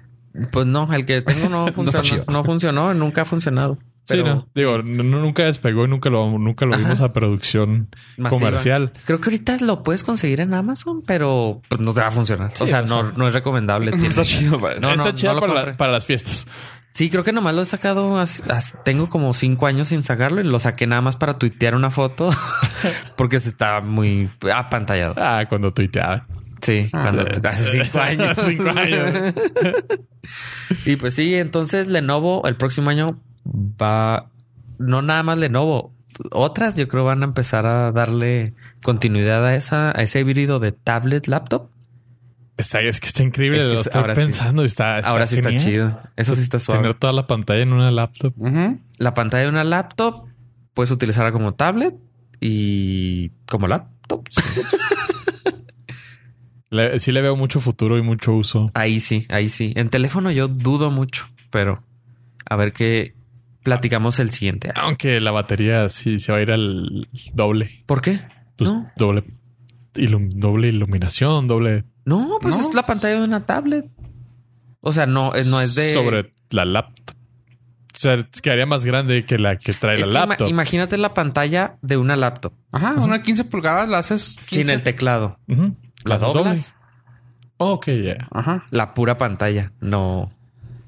[0.53, 2.03] Pues no, el que tengo no funcionó.
[2.05, 2.24] chido.
[2.30, 3.78] no, funcionó, nunca ha funcionado.
[4.09, 4.48] Sí, Pero no.
[4.54, 6.82] Digo, no- no- nunca despegó y nunca lo, nunca lo Ajá.
[6.84, 8.38] vimos a producción Masiva.
[8.38, 8.92] comercial.
[9.04, 12.52] Creo que ahorita lo puedes conseguir en Amazon, pero pues, no te va a funcionar.
[12.52, 13.90] o Sí, sea, o no, sea, no es recomendable.
[14.22, 15.76] Chido, No, Está no, chida no para, la- compré.
[15.76, 16.46] para las fiestas.
[16.94, 18.16] Sí, creo que nomás lo he sacado.
[18.18, 21.74] as- as- tengo como cinco años sin sacarlo y lo saqué nada más para tuitear
[21.74, 22.30] una foto
[23.16, 25.14] porque se está muy apantallado.
[25.18, 26.26] Ah, cuando tuiteaba.
[26.62, 28.36] Sí, Ah, cuando de- hace cinco años.
[28.46, 29.34] Cinco años.
[30.86, 33.20] y pues sí, entonces Lenovo el próximo año
[33.80, 34.30] va,
[34.78, 35.94] no nada más Lenovo,
[36.32, 40.72] otras yo creo van a empezar a darle continuidad a esa, a ese híbrido de
[40.72, 41.70] tablet laptop.
[42.57, 43.59] Está, es que está increíble.
[43.59, 44.20] Es que lo es- estoy ahora sí.
[44.22, 44.62] pensando.
[44.62, 46.01] y Está, está Ahora sí está chido.
[46.16, 46.80] Eso sí está suave.
[46.80, 48.32] Tener toda la pantalla en una laptop.
[48.97, 50.24] La pantalla de una laptop
[50.72, 51.94] puedes utilizarla como tablet
[52.40, 54.36] y como laptops.
[56.70, 58.70] Le- sí le veo mucho futuro y mucho uso.
[58.74, 59.72] ahí sí, ahí sí.
[59.76, 61.82] En teléfono yo dudo mucho, pero
[62.49, 63.14] a ver qué
[63.66, 64.70] platicamos el siguiente.
[64.76, 67.82] Aunque la batería sí se va a ir al doble.
[67.86, 68.20] ¿Por qué?
[68.54, 69.24] Pues no, doble,
[69.94, 72.60] ilum- doble iluminación, doble no, pues No.
[72.62, 73.86] es la pantalla de una tablet.
[74.80, 77.16] O sea, no, eh, no es de sobre la laptop.
[77.94, 80.48] O sea, quedaría más grande que la que trae Es la que ima- laptop.
[80.48, 84.64] imagínate la pantalla de una laptop Ajá, una 15 pulgadas la haces 15.
[84.64, 85.38] sin el teclado.
[85.48, 85.74] Ujú.
[86.04, 86.42] La haces doble.
[86.50, 86.74] doblas.
[87.58, 88.28] Ok, ya.
[88.30, 88.64] Ajá.
[88.70, 90.30] La pura pantalla, no,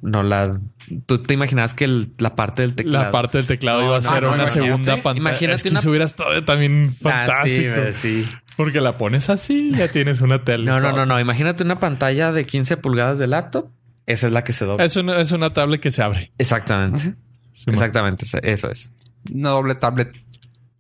[0.03, 0.61] no la.
[1.07, 3.05] Tú te imaginas que el- la parte del teclado.
[3.07, 4.67] La parte del teclado No, iba a no, ser no, una imagínate.
[4.67, 5.19] segunda pantalla.
[5.21, 7.75] Imagínate es que una- eso hubiera estado también Ah, sí, fantástico.
[7.93, 8.29] sí.
[8.57, 10.65] Porque la pones así y ya tienes una tele.
[10.65, 11.21] No, no, no, no.
[11.21, 13.71] Imagínate una pantalla de 15 pulgadas de laptop.
[14.07, 14.85] Esa es la que se dobla.
[14.85, 16.33] Es una, es una tablet que se abre.
[16.39, 17.15] Exactamente.
[17.53, 18.25] Sí, Exactamente.
[18.43, 18.95] Eso es.
[19.33, 20.13] Una doble tablet.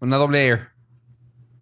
[0.00, 0.58] Una doble Air.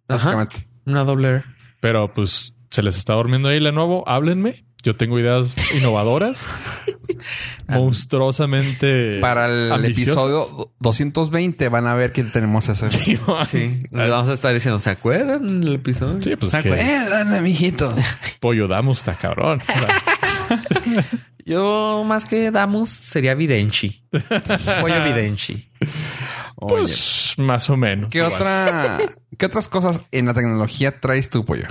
[0.07, 0.15] Ajá.
[0.33, 0.67] Básicamente.
[0.85, 1.43] Una doble.
[1.81, 4.07] Pero pues se les está durmiendo ahí de nuevo.
[4.07, 4.65] Háblenme.
[4.87, 6.47] Yo tengo ideas innovadoras.
[7.67, 9.19] monstruosamente.
[9.19, 10.13] Para el ambiciosas.
[10.13, 12.89] episodio 220 van a ver que tenemos ese.
[13.49, 13.83] Sí.
[13.91, 16.21] Le vamos a estar diciendo, ¿se acuerdan del episodio?
[16.21, 17.93] Sí, pues ¿Se es que acuerdan, amiguito?
[18.39, 19.59] pollo damos está cabrón.
[21.45, 24.05] Yo más que Damus sería Videnchi.
[24.79, 25.69] Pollo Videnchi.
[26.55, 28.09] Oye, pues más o menos.
[28.09, 28.99] ¿qué otra,
[29.37, 31.67] qué otras cosas en la tecnología traes tú, pollo?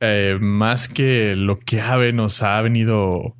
[0.00, 3.34] Eh, más que lo que Ave nos ha venido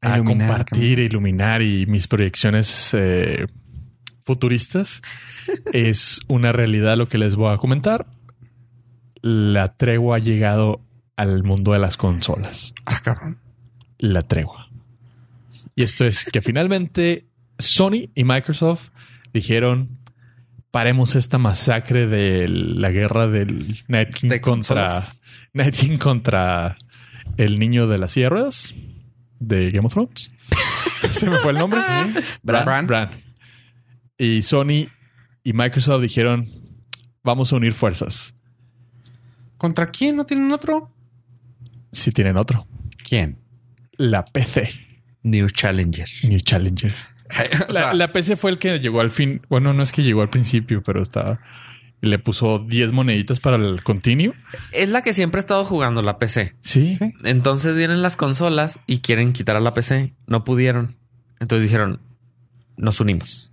[0.00, 3.46] a Iluminar, compartir, iluminar y mis proyecciones eh,
[4.24, 5.02] futuristas,
[5.72, 8.06] es una realidad lo que les voy a comentar.
[9.20, 10.80] La tregua ha llegado
[11.16, 12.72] al mundo de las consolas.
[12.86, 13.38] Ah, cabrón.
[13.98, 14.70] La tregua.
[15.74, 17.26] Y esto es que finalmente
[17.58, 18.90] Sony y Microsoft
[19.32, 19.97] dijeron
[20.70, 25.02] paremos esta masacre de la guerra del Night King ¿De contra?
[25.52, 26.76] Night King contra
[27.36, 28.30] el niño de las silla
[29.38, 30.30] de Game of Thrones.
[31.10, 31.80] Se me fue el nombre.
[32.42, 32.64] Bran.
[32.64, 32.86] Bran.
[32.86, 33.10] Bran.
[34.16, 34.88] Y Sony
[35.44, 36.48] y Microsoft dijeron
[37.22, 38.34] vamos a unir fuerzas.
[39.56, 40.16] ¿Contra quién?
[40.16, 40.90] ¿No tienen otro?
[41.92, 42.66] Si tienen otro.
[43.06, 43.38] ¿Quién?
[43.92, 44.70] La PC.
[45.22, 46.08] New Challenger.
[46.22, 46.94] New Challenger.
[47.68, 49.42] O La, sea, la PC fue el que llegó al fin.
[49.48, 51.40] Bueno, no es que llegó al principio, pero estaba.
[52.00, 54.32] Le puso 10 moneditas para el continuo.
[54.72, 56.54] Es la que siempre he estado jugando, la PC.
[56.60, 56.92] Sí.
[56.92, 57.12] Sí.
[57.24, 60.12] Entonces vienen las consolas y quieren quitar a la PC.
[60.26, 60.96] No pudieron.
[61.40, 62.00] Entonces dijeron,
[62.76, 63.50] nos unimos.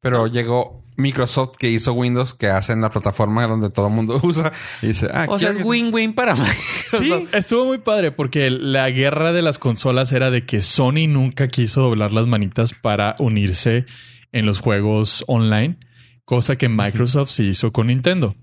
[0.00, 4.52] Pero llegó Microsoft que hizo Windows, que hacen la plataforma donde todo el mundo usa.
[4.82, 7.00] Y dice, ah, O sea, es ¿quién- win-win para Microsoft.
[7.02, 11.48] Sí, estuvo muy padre porque la guerra de las consolas era de que Sony nunca
[11.48, 13.86] quiso doblar las manitas para unirse
[14.32, 15.78] en los juegos online,
[16.24, 18.36] cosa que Microsoft sí hizo con Nintendo.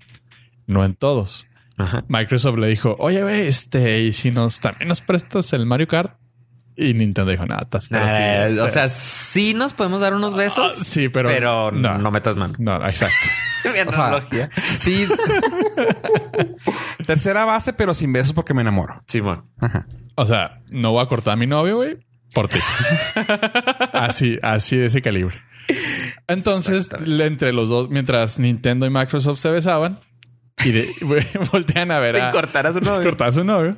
[0.66, 1.46] No en todos.
[1.78, 2.04] Ajá.
[2.08, 6.12] Microsoft le dijo, oye, este, y si nos también nos prestas el Mario Kart.
[6.80, 10.36] Y Nintendo dijo, nada, estás pero Eh, sí, o sea, sí nos podemos dar unos
[10.36, 12.10] besos, ah, sí, pero, pero, no.
[12.12, 12.54] metas mano.
[12.58, 13.16] No, exacto.
[13.64, 14.24] O sea,
[14.76, 15.08] sí.
[17.06, 19.02] Tercera base, pero sin besos porque me enamoro.
[19.08, 19.46] Simón.
[19.58, 19.84] Ajá.
[20.14, 21.98] O sea, no voy a cortar a mi novio, güey,
[22.34, 22.60] por ti.
[23.92, 25.42] así, así de ese calibre.
[26.28, 29.98] Entonces, entre los dos, mientras Nintendo y Microsoft se besaban
[30.64, 30.88] y de-
[31.52, 33.02] voltean a ver Sin a cortar a su novio.
[33.08, 33.76] cortar a su novio,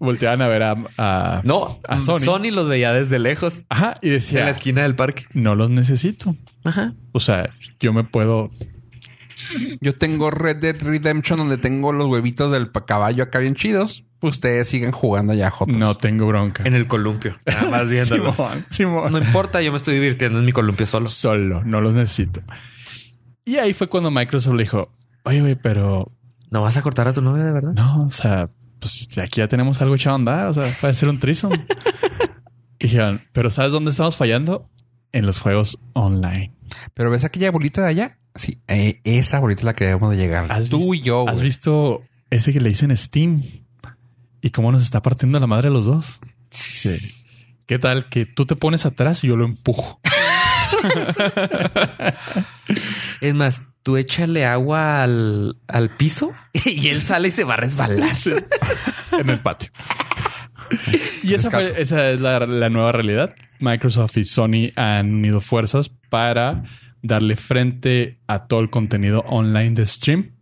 [0.00, 2.20] volteaban a ver a, a- No, a Sony.
[2.20, 2.50] Sony.
[2.52, 3.64] los veía desde lejos.
[3.68, 5.24] Ajá, y En la decía, esquina del parque.
[5.34, 6.36] no los necesito.
[6.64, 6.94] Ajá.
[7.12, 8.50] O sea, yo me puedo.
[9.80, 14.04] Yo tengo Red Dead Redemption donde tengo los huevitos del caballo acá bien chidos.
[14.20, 15.78] Ustedes siguen jugando ya, Jotos.
[15.78, 16.62] No tengo bronca.
[16.66, 17.36] En el columpio.
[17.46, 18.36] Nada más viéndolos.
[18.36, 19.12] Simón, Simón.
[19.12, 21.06] No importa, yo me estoy divirtiendo en mi columpio solo.
[21.06, 22.42] Solo, no los necesito.
[23.46, 24.92] Y ahí fue cuando Microsoft le dijo,
[25.24, 26.10] oye, güey, pero
[26.50, 27.72] ¿No vas a cortar a tu novia de verdad?
[27.74, 28.50] No, o sea,
[28.80, 30.46] pues aquí ya tenemos algo echado a andar.
[30.48, 31.52] O sea, puede ser un trisom.
[32.80, 34.68] y dijeron, pero ¿sabes dónde estamos fallando?
[35.12, 36.52] En los juegos online.
[36.94, 38.18] Pero ves aquella bolita de allá.
[38.34, 40.48] Sí, eh, esa bolita es la que debemos de llegar.
[40.68, 41.28] Tú vis- y yo.
[41.28, 41.44] ¿Has güey.
[41.46, 43.42] visto ese que le dicen Steam?
[44.40, 46.18] ¿Y cómo nos está partiendo la madre a los dos?
[46.50, 46.96] Sí.
[47.66, 50.00] ¿Qué tal que tú te pones atrás y yo lo empujo?
[53.20, 56.32] Es más, tú échale agua al, al piso
[56.64, 58.14] y él sale y se va a resbalar.
[59.18, 59.70] en el patio.
[61.24, 63.34] Y esa, fue- esa es la, la nueva realidad.
[63.58, 66.62] Microsoft y Sony han unido fuerzas para
[67.02, 70.36] darle frente a todo el contenido online de stream.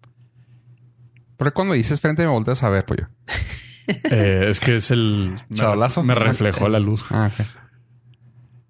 [1.38, 3.08] Pero cuando dices frente me volteas a ver, pollo.
[4.10, 5.40] Eh, es que es el...
[5.48, 6.02] Me, Chablazo.
[6.02, 7.06] me reflejó la luz.
[7.08, 7.30] Ah.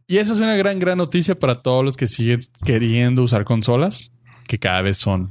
[0.07, 4.13] Y esa es una gran, gran noticia para todos los que siguen queriendo usar consolas.
[4.49, 5.31] Que cada vez son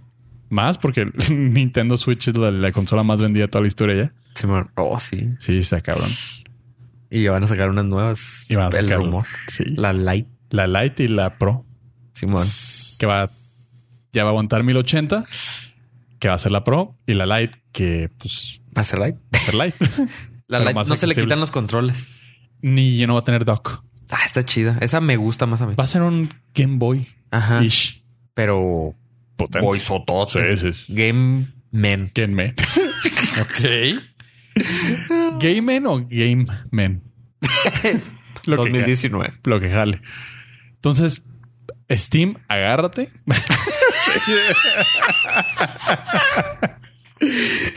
[0.49, 4.13] más, porque Nintendo Switch es la, la consola más vendida de toda la historia ya.
[4.35, 4.71] Simón.
[4.75, 5.31] Oh, sí.
[5.39, 6.09] Sí, está cabrón.
[7.09, 8.45] Y ya van a sacar unas nuevas.
[8.49, 9.25] Y van a el sacar- rumor.
[9.47, 9.63] Sí.
[9.75, 10.27] La Light.
[10.51, 11.65] La Lite y la Pro,
[12.13, 12.47] Simón.
[12.99, 13.27] que va,
[14.13, 15.25] ya va a aguantar 1080,
[16.19, 19.15] que va a ser la Pro, y la Lite, que pues ¿Va a ser Light?
[19.33, 19.77] va a ser Lite.
[20.47, 22.07] La Light no se le quitan los controles.
[22.61, 23.83] Ni no va a tener dock.
[24.09, 24.77] Ah, está chida.
[24.79, 25.75] Esa me gusta más a mí.
[25.75, 27.61] Va a ser un Game Boy Ajá.
[27.61, 28.01] ish.
[28.33, 28.95] Pero.
[29.37, 29.65] Potente.
[29.65, 30.57] Boisotote.
[30.57, 30.93] Sí, sí.
[30.93, 32.11] Game Man.
[32.13, 32.53] Game Man.
[33.39, 33.61] Ok.
[35.39, 36.45] Game Man o Game
[38.45, 39.33] lo, que, 2019.
[39.43, 40.01] lo que jale.
[40.73, 41.21] Entonces,
[41.91, 43.11] Steam, agárrate.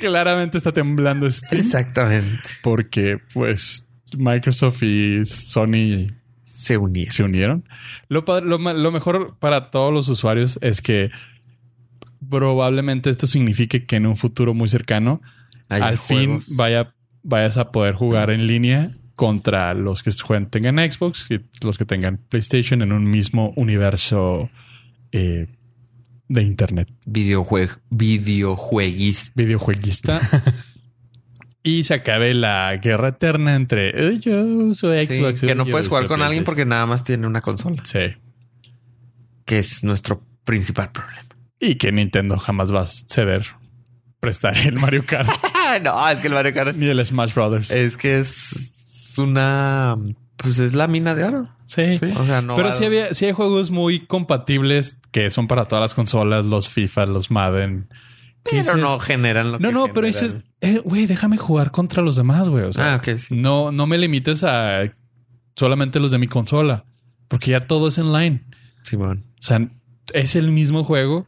[0.01, 2.49] Claramente está temblando Steam Exactamente.
[2.63, 7.11] porque, pues, Microsoft y Sony Se unía.
[7.11, 7.65] se unieron.
[8.09, 11.11] Lo, lo mejor para todos los usuarios es que
[12.29, 15.21] probablemente esto signifique que en un futuro muy cercano
[15.69, 16.47] Hay al juegos.
[16.47, 21.41] fin vaya, vayas a poder jugar en línea contra los que jueguen, tengan Xbox y
[21.65, 24.49] los que tengan PlayStation en un mismo universo
[25.13, 25.47] eh,
[26.29, 26.89] de Internet.
[27.05, 27.75] Videojuego.
[27.91, 29.33] Videojueguis.
[29.35, 30.21] Videojueguista.
[31.63, 35.41] y se acabe la guerra eterna entre "Eh, yo soy Sí, Xbox.
[35.43, 36.45] que no puedes jugar con alguien PlayStation".
[36.45, 37.83] porque nada más tiene una consola.
[37.85, 37.99] Sí.
[39.45, 41.21] Que es nuestro principal problema.
[41.61, 43.47] Y que Nintendo jamás va a ceder
[44.19, 45.29] prestar el Mario Kart
[45.83, 47.71] no, es que el Mario Kart ni el Smash Brothers.
[47.71, 48.49] es que es
[49.19, 49.97] una.
[50.37, 51.49] Pues es la mina de oro.
[51.67, 51.83] sí.
[52.17, 52.55] O sea, no.
[52.57, 56.47] Pero va- sí, había, sí hay juegos muy compatibles que son para todas las consolas,
[56.47, 57.89] los FIFA, los Madden.
[58.43, 60.13] Pero dices- no generan lo No, que no, pero generan.
[60.13, 62.65] dices, eh, güey, déjame jugar contra los demás, güey.
[62.65, 63.35] O sea, Ah, sí.
[63.37, 64.85] no, no me limites a
[65.57, 66.85] solamente los de mi consola,
[67.29, 68.45] porque ya todo es online.
[68.83, 69.25] Simón.
[69.39, 69.69] O sea,
[70.15, 71.27] es el mismo juego.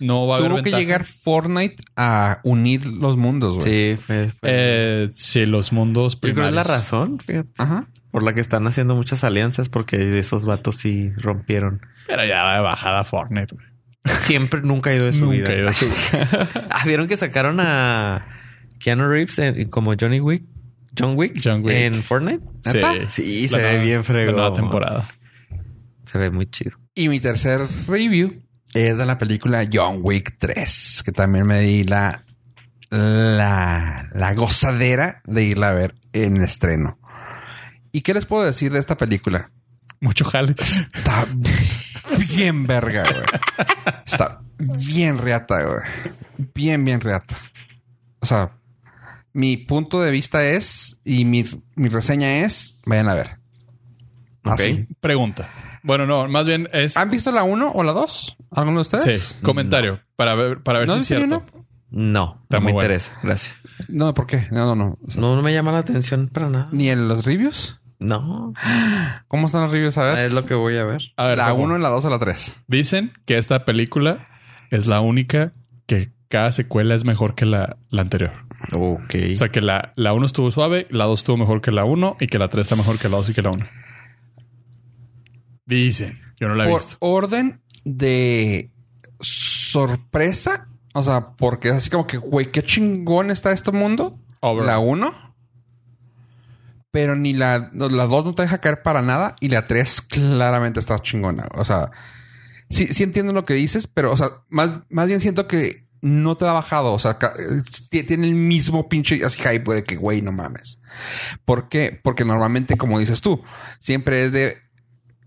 [0.00, 3.96] No va a haber Tuvo que llegar Fortnite a unir los mundos, güey.
[3.96, 4.28] Sí, fue.
[4.28, 6.66] fue- Eh, sí, los mundos Yo creo que es la primarios.
[6.90, 7.88] razón, fíjate, Ajá.
[8.10, 11.80] por la que están haciendo muchas alianzas, porque esos vatos sí rompieron.
[12.06, 13.66] Pero ya va de bajada Fortnite, güey.
[14.20, 15.54] Siempre nunca ha ido de su Nunca vida.
[15.54, 15.86] ido su-
[16.70, 18.26] Ah, ¿vieron que sacaron a
[18.78, 20.44] Keanu Reeves en- como Johnny Wick?
[20.96, 21.74] John Wick, John Wick.
[21.74, 22.44] en Fortnite.
[23.08, 24.36] Sí, se ve bien fregón.
[24.36, 25.08] La nueva temporada.
[26.04, 26.72] Se ve muy chido.
[26.94, 28.34] Y mi tercer review
[28.74, 32.24] es de la película John Wick 3, que también me di la,
[32.90, 36.98] la, la gozadera de irla a ver en estreno.
[37.92, 39.52] ¿Y qué les puedo decir de esta película?
[40.00, 40.56] Mucho jale.
[40.58, 41.26] Está
[42.18, 43.24] bien verga, güey.
[44.04, 45.80] Está bien reata, güey.
[46.54, 47.38] Bien, bien reata.
[48.18, 48.58] O sea,
[49.32, 51.44] mi punto de vista es, y mi,
[51.76, 53.38] mi reseña es, vayan a ver.
[54.42, 54.88] Así.
[55.00, 55.48] Pregunta.
[55.84, 56.96] Bueno, no, más bien es.
[56.96, 58.36] ¿Han visto la 1 o la 2?
[58.52, 59.22] ¿Alguno de ustedes?
[59.22, 61.44] Sí, comentario para ver, para ver ¿No si es cierto.
[61.90, 62.78] No, Está no me bueno.
[62.86, 63.12] interesa.
[63.22, 63.62] Gracias.
[63.88, 64.48] No, ¿por qué?
[64.50, 64.98] No, no, no.
[65.06, 66.68] O sea, No, no me llama la atención para nada.
[66.72, 67.78] ¿Ni en los reviews?
[68.00, 68.52] No,
[69.28, 69.96] ¿Cómo están los reviews?
[69.98, 70.18] A ver.
[70.26, 71.02] es lo que voy a ver.
[71.16, 71.64] A ver, la ¿cómo?
[71.64, 72.64] 1, la 2 o la 3.
[72.66, 74.26] Dicen que esta película
[74.70, 75.52] es la única
[75.86, 78.32] que cada secuela es mejor que la, la anterior.
[78.74, 79.14] Ok.
[79.32, 82.16] O sea, que la, la 1 estuvo suave, la 2 estuvo mejor que la 1
[82.20, 83.66] y que la 3 está mejor que la 2 y que la 1.
[85.66, 86.20] Dicen.
[86.38, 86.96] Yo no la he Por visto.
[87.00, 88.70] orden de
[89.20, 90.68] sorpresa.
[90.94, 94.18] O sea, porque es así como que, güey, qué chingón está este mundo.
[94.42, 95.34] La 1.
[96.90, 99.34] Pero ni la, la 2 no te deja caer para nada.
[99.40, 101.48] Y la 3 claramente está chingona.
[101.54, 101.90] O sea,
[102.70, 106.36] sí, sí entiendo lo que dices, pero, o sea, más, más bien siento que no
[106.36, 106.92] te ha bajado.
[106.92, 110.80] O sea, t- tiene el mismo pinche así hype de que, güey, no mames.
[111.44, 111.98] ¿Por qué?
[112.04, 113.42] Porque normalmente, como dices tú,
[113.80, 114.58] siempre es de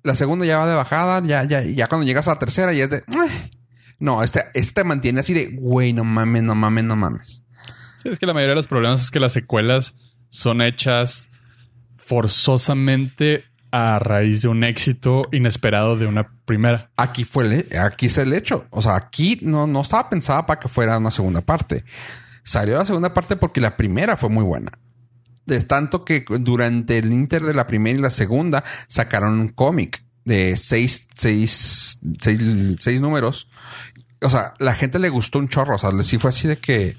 [0.08, 2.86] la segunda ya va de bajada, ya, ya, ya cuando llegas a la tercera ya
[2.86, 2.98] es de.
[2.98, 3.50] "Eh".
[4.00, 7.44] No, este, este mantiene así de, güey, no mames, no mames, no mames.
[8.02, 9.94] Sí, es que la mayoría de los problemas es que las secuelas
[10.30, 11.30] son hechas
[11.96, 16.90] forzosamente a raíz de un éxito inesperado de una primera.
[16.96, 18.66] Aquí fue el, aquí es el hecho.
[18.70, 21.84] O sea, aquí no, no estaba pensada para que fuera una segunda parte.
[22.44, 24.72] Salió la segunda parte porque la primera fue muy buena.
[25.48, 30.04] De tanto que durante el inter de la primera y la segunda sacaron un cómic
[30.26, 32.40] de seis, seis, seis,
[32.80, 33.50] seis números.
[34.22, 35.76] O sea, la gente le gustó un chorro.
[35.76, 36.98] O sea, sí fue así de que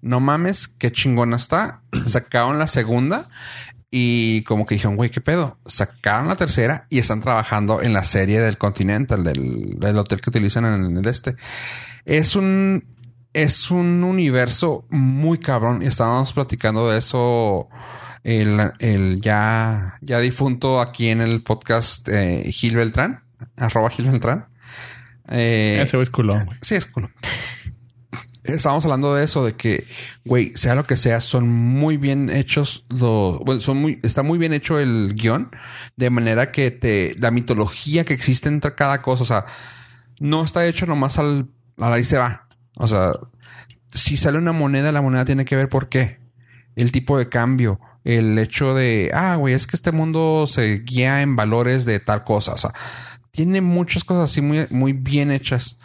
[0.00, 1.82] no mames, qué chingona está.
[2.06, 3.28] Sacaron la segunda
[3.90, 5.58] y como que dijeron, güey, qué pedo.
[5.66, 10.30] Sacaron la tercera y están trabajando en la serie del Continental, del, del hotel que
[10.30, 11.36] utilizan en el este.
[12.04, 12.84] Es un,
[13.34, 17.68] es un universo muy cabrón y estábamos platicando de eso.
[18.22, 23.22] El, el ya, ya difunto aquí en el podcast eh, Gil Beltrán,
[23.56, 24.46] arroba Gil Beltrán.
[25.28, 26.58] Eh, Ese es culón, güey.
[26.62, 27.10] Sí, es culo.
[28.44, 29.86] Estábamos hablando de eso, de que,
[30.24, 34.38] güey, sea lo que sea, son muy bien hechos los, bueno, son muy, está muy
[34.38, 35.50] bien hecho el guion,
[35.96, 39.46] de manera que te, la mitología que existe entre cada cosa, o sea,
[40.18, 42.43] no está hecho nomás al, al ahí se va.
[42.76, 43.12] O sea,
[43.92, 46.18] si sale una moneda, la moneda tiene que ver por qué.
[46.76, 51.22] El tipo de cambio, el hecho de, ah, güey, es que este mundo se guía
[51.22, 52.52] en valores de tal cosa.
[52.54, 52.72] O sea,
[53.30, 55.78] tiene muchas cosas así muy, muy bien hechas.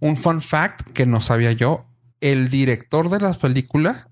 [0.00, 1.86] Un fun fact que no sabía yo,
[2.20, 4.08] el director de la película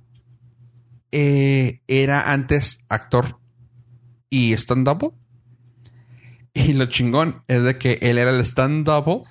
[1.11, 3.39] eh, era antes actor
[4.31, 5.15] y stand-up.
[6.55, 9.25] Y lo chingón es de que él era el stand-up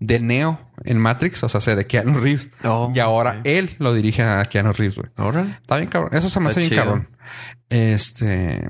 [0.00, 2.50] de Neo en Matrix, o sea, sea, de Keanu Reeves.
[2.64, 5.10] Oh, y ahora él lo dirige a Keanu Reeves, güey.
[5.16, 5.58] Ahora.
[5.60, 6.10] Está bien cabrón.
[6.14, 7.08] Eso se me hace bien cabrón.
[7.68, 8.68] Este.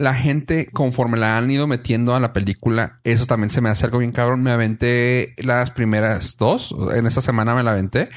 [0.00, 3.84] La gente, conforme la han ido metiendo a la película, eso también se me hace
[3.84, 4.42] algo bien cabrón.
[4.42, 6.74] Me aventé las primeras dos.
[6.94, 8.08] En esta semana me la aventé.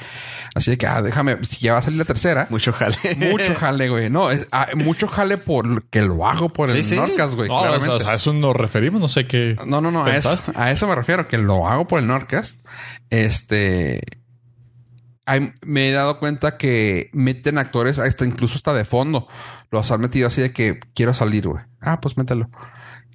[0.54, 2.46] Así de que, ah, déjame, si ya va a salir la tercera.
[2.48, 2.96] Mucho jale.
[3.30, 4.08] Mucho jale, güey.
[4.08, 6.96] No, es, ah, mucho jale por que lo hago por Sí, el sí.
[6.96, 7.48] Norcas, güey.
[7.50, 7.90] No, claramente.
[7.90, 8.98] o sea, a eso nos referimos.
[8.98, 9.54] No sé qué.
[9.66, 10.06] No, no, no.
[10.06, 10.52] A eso, pensaste.
[10.54, 12.64] a eso me refiero, que lo hago por el Nordcast.
[13.10, 14.00] Este.
[15.64, 19.28] Me he dado cuenta que meten actores, hasta incluso hasta de fondo.
[19.70, 21.64] Los han metido así de que quiero salir, güey.
[21.80, 22.50] Ah, pues mételo.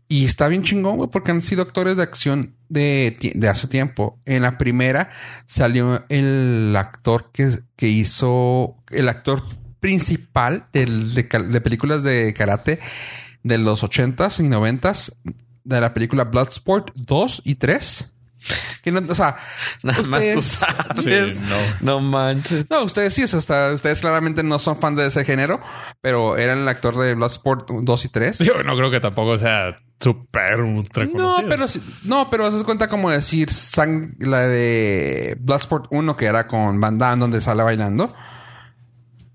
[0.07, 3.15] Y está bien chingón, güey, porque han sido actores de acción de,
[3.47, 4.19] hace tiempo.
[4.25, 5.11] En la primera
[5.45, 9.43] salió el actor que, que hizo, el actor
[9.79, 12.79] principal de, de películas de karate
[13.43, 15.15] de los 80s y 90s,
[15.63, 18.11] de la película Bloodsport 2 y 3.
[18.83, 19.35] Que no, o sea,
[19.83, 21.03] Nada más tú ustedes- sabes.
[21.35, 21.39] Sí,
[21.81, 21.95] no.
[21.95, 22.65] No manches.
[22.69, 25.59] no, ustedes sí, o sea, hasta- ustedes claramente no son fan de ese género,
[26.01, 28.37] pero era el actor de Bloodsport 2 y 3.
[28.39, 32.87] Digo, no creo que tampoco sea súper ultra No, pero sí- no, pero se cuenta
[32.87, 38.13] como decir sang- la de Bloodsport 1 que era con Van Damme donde sale bailando.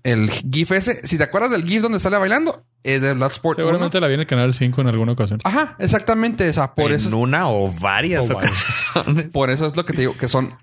[0.05, 3.97] El GIF ese, si te acuerdas del GIF donde sale bailando, es de Bloodsport Seguramente
[3.97, 4.01] 1.
[4.01, 5.39] la vi en el canal 5 en alguna ocasión.
[5.43, 8.63] Ajá, exactamente, o sea, por en eso una o varias O varias.
[8.95, 9.31] ocasiones.
[9.33, 10.55] por eso es lo que te digo que son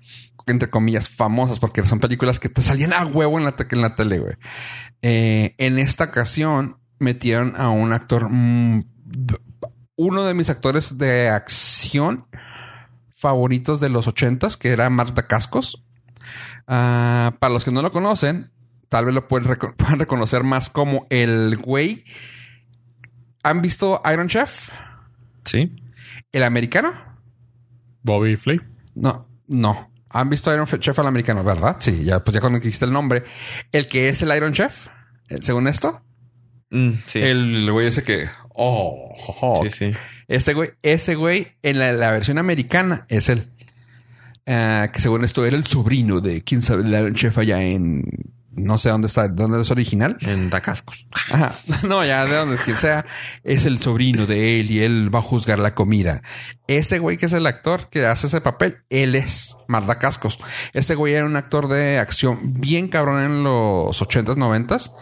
[0.47, 3.81] entre comillas famosas porque son películas que te salían a huevo en la, te- en
[3.81, 4.33] la tele, güey.
[5.01, 8.85] Eh, en esta ocasión metieron a un actor mm,
[9.97, 12.25] uno de mis actores de acción
[13.15, 15.83] favoritos de los ochentas, que era Marta Cascos.
[16.67, 18.51] Ah, para los que no lo conocen,
[18.93, 19.57] tal vez lo pueden,
[19.97, 22.03] reconocer más como el güey.
[23.41, 24.69] ¿Han visto Iron Chef?
[25.45, 25.75] Sí.
[26.31, 26.93] ¿El americano?
[28.03, 28.61] Bobby Flay.
[28.93, 29.89] No, no.
[30.09, 31.77] ¿Han visto Iron Chef al americano, verdad?
[31.79, 33.23] Sí, ya, pues ya cuando existe el nombre.
[33.71, 34.89] El que es el Iron Chef,
[35.27, 36.03] eh, según esto.
[36.69, 37.19] Mm, sí.
[37.19, 38.29] El güey ese que...
[38.49, 39.91] Oh, oh, sí, sí.
[40.27, 43.49] Ese güey, ese güey en la, la versión americana es él.
[44.45, 48.32] Ah, que según esto era el sobrino de quién sabe, el Iron Chef allá en...
[48.55, 50.17] No sé dónde está, dónde es original.
[50.21, 51.07] En Dacascos.
[51.31, 51.55] Ajá.
[51.87, 53.05] No, ya de donde quien sea,
[53.43, 56.21] es el sobrino de él y él va a juzgar la comida.
[56.67, 60.39] Ese güey que es el actor que hace ese papel, él es Marda Cascos.
[60.73, 64.93] Ese güey era un actor de acción bien cabrón en los ochentas, noventas.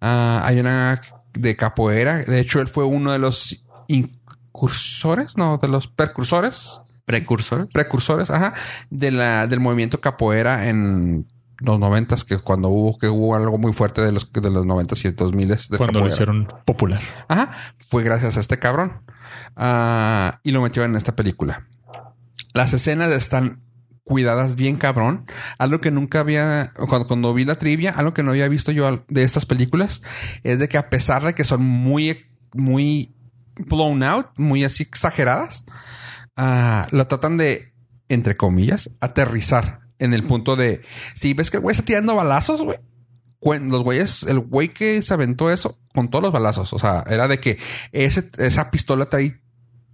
[0.00, 1.00] Ah, hay una
[1.34, 2.18] de capoeira.
[2.18, 7.68] De hecho, él fue uno de los incursores, no, de los percursores Precursor.
[7.68, 8.54] precursores, ajá,
[8.88, 11.26] de la, del movimiento capoeira en
[11.64, 15.04] los noventas, que cuando hubo, que hubo algo muy fuerte de los, de los noventas
[15.04, 17.02] y dos miles de Cuando lo hicieron popular.
[17.28, 17.52] Ajá,
[17.88, 19.02] fue gracias a este cabrón.
[19.56, 21.66] Ah, y lo metió en esta película.
[22.52, 23.62] Las escenas están
[24.04, 25.26] cuidadas bien cabrón.
[25.58, 29.04] Algo que nunca había, cuando, cuando vi la trivia, algo que no había visto yo
[29.08, 30.02] de estas películas,
[30.42, 33.14] es de que a pesar de que son muy, muy
[33.56, 35.64] blown out, muy así exageradas,
[36.36, 37.72] ah, lo tratan de,
[38.08, 40.82] entre comillas, aterrizar en el punto de,
[41.14, 42.78] si ves que el güey está tirando balazos, güey,
[43.68, 47.28] los güeyes, el güey que se aventó eso con todos los balazos, o sea, era
[47.28, 47.58] de que
[47.92, 49.40] ese, esa pistola trae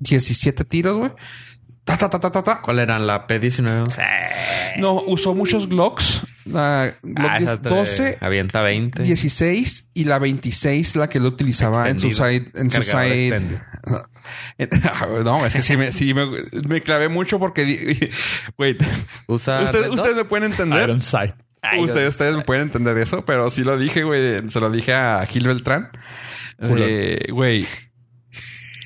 [0.00, 1.12] 17 tiros, güey.
[1.84, 2.62] Ta, ta, ta, ta, ta, ta.
[2.62, 3.92] ¿Cuál era la P19?
[4.78, 6.22] No, usó muchos Glocks.
[6.52, 9.02] La Ah, esa te 12, Avienta 20.
[9.02, 12.50] 16 y la 26, la que lo utilizaba en su Extendido.
[12.60, 13.60] En su extendido.
[15.24, 16.26] no, es que sí me, sí me,
[16.68, 18.10] me clavé mucho porque,
[18.56, 18.76] güey,
[19.26, 19.62] Usa.
[19.62, 20.84] ustedes, ustedes me pueden entender.
[20.84, 21.34] Iron Sight.
[21.62, 24.48] Ay, ustedes, ustedes me pueden entender eso, pero sí lo dije, güey.
[24.48, 25.90] Se lo dije a Gil Beltrán.
[26.62, 27.66] Eh, Güey.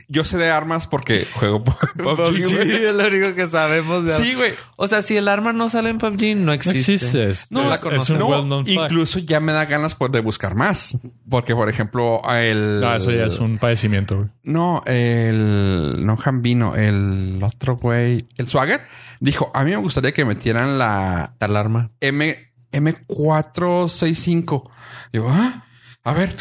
[0.09, 1.65] Yo sé de armas porque juego
[1.97, 4.53] PUBG, es lo único que sabemos de Sí, güey.
[4.77, 6.79] O sea, si el arma no sale en PUBG, no No existe.
[6.95, 7.31] existe.
[7.31, 8.69] Es, No la un No, fact.
[8.69, 10.99] incluso ya me da ganas por- de buscar más.
[11.29, 12.81] Porque, por ejemplo, el...
[12.81, 14.29] No, eso ya es un padecimiento, güey.
[14.43, 16.05] No, el...
[16.05, 18.27] No Jambino, el otro güey...
[18.37, 18.83] El Swagger
[19.21, 21.91] dijo, a mí me gustaría que metieran la Tal arma.
[22.01, 22.37] M...
[22.73, 24.71] M465.
[25.13, 25.64] Y yo, ¿ah?
[26.07, 26.37] A ver,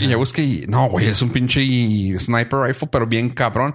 [0.00, 1.60] y ya busqué y no, güey, es un pinche
[2.20, 3.74] sniper rifle, pero bien cabrón.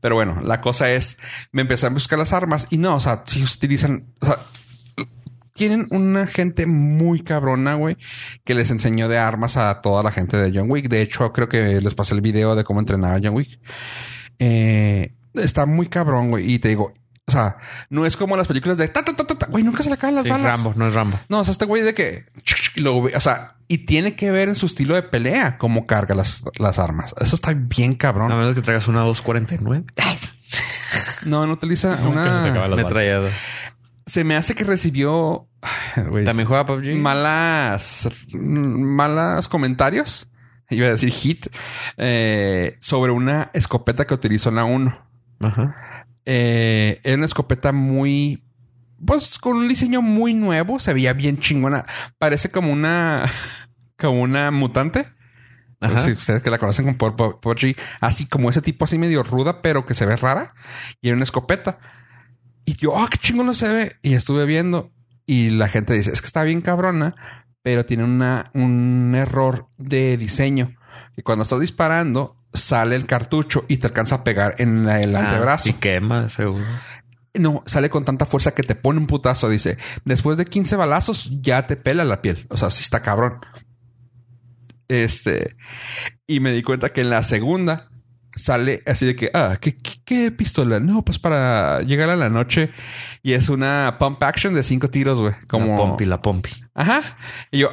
[0.00, 1.18] Pero bueno, la cosa es,
[1.50, 4.38] me empecé a buscar las armas y no, o sea, si utilizan, o sea,
[5.52, 7.96] tienen una gente muy cabrona, güey,
[8.44, 10.88] que les enseñó de armas a toda la gente de John Wick.
[10.88, 13.60] De hecho, creo que les pasé el video de cómo entrenaba John Wick.
[14.38, 16.52] Eh, está muy cabrón, güey.
[16.52, 16.92] Y te digo,
[17.26, 17.56] o sea,
[17.90, 19.94] no es como las películas de ta, ta, ta, ta, ta, güey, nunca se le
[19.94, 20.46] acaban las Sí, balas.
[20.46, 21.18] Rambo, no es Rambo.
[21.28, 22.26] No, o sea, este güey de que
[22.76, 26.14] y luego, o sea, y tiene que ver en su estilo de pelea cómo carga
[26.14, 27.14] las, las armas.
[27.20, 28.30] Eso está bien cabrón.
[28.30, 29.84] A menos que traigas una 249.
[31.24, 32.68] No, no utiliza una.
[32.76, 33.28] Metrallado.
[34.06, 36.94] Se me hace que recibió ay, güey, ¿También juega PUBG?
[36.96, 40.30] malas, malas comentarios.
[40.70, 41.46] Iba a decir hit
[41.96, 44.98] eh, sobre una escopeta que utilizó en la 1.
[45.40, 45.93] Ajá.
[46.26, 48.42] Eh, era una escopeta muy,
[49.04, 51.84] pues con un diseño muy nuevo, se veía bien chingona.
[52.18, 53.30] Parece como una,
[53.98, 55.08] como una mutante.
[55.80, 56.00] No Ajá.
[56.00, 59.84] Si ustedes que la conocen con PUBG, así como ese tipo así medio ruda, pero
[59.84, 60.54] que se ve rara
[61.00, 61.78] y era una escopeta.
[62.64, 63.96] Y yo, ah, qué chingón se ve.
[64.00, 64.92] Y estuve viendo
[65.26, 67.14] y la gente dice, es que está bien cabrona,
[67.62, 70.76] pero tiene una, un error de diseño.
[71.16, 75.20] Y cuando estás disparando, sale el cartucho y te alcanza a pegar en el Ah,
[75.20, 75.68] antebrazo.
[75.68, 76.64] Y quema, seguro.
[77.34, 79.48] No, sale con tanta fuerza que te pone un putazo.
[79.48, 82.46] Dice, después de 15 balazos ya te pela la piel.
[82.48, 83.40] O sea, sí está cabrón.
[84.88, 85.56] Este,
[86.26, 87.88] y me di cuenta que en la segunda
[88.36, 90.78] sale así de que, ah, ¿qué, qué, qué pistola?
[90.80, 92.70] No, pues para llegar a la noche.
[93.22, 95.34] Y es una pump action de cinco tiros, güey.
[95.48, 95.68] Como...
[95.72, 96.50] La pompi, la pompi.
[96.74, 97.00] Ajá.
[97.50, 97.70] Y yo,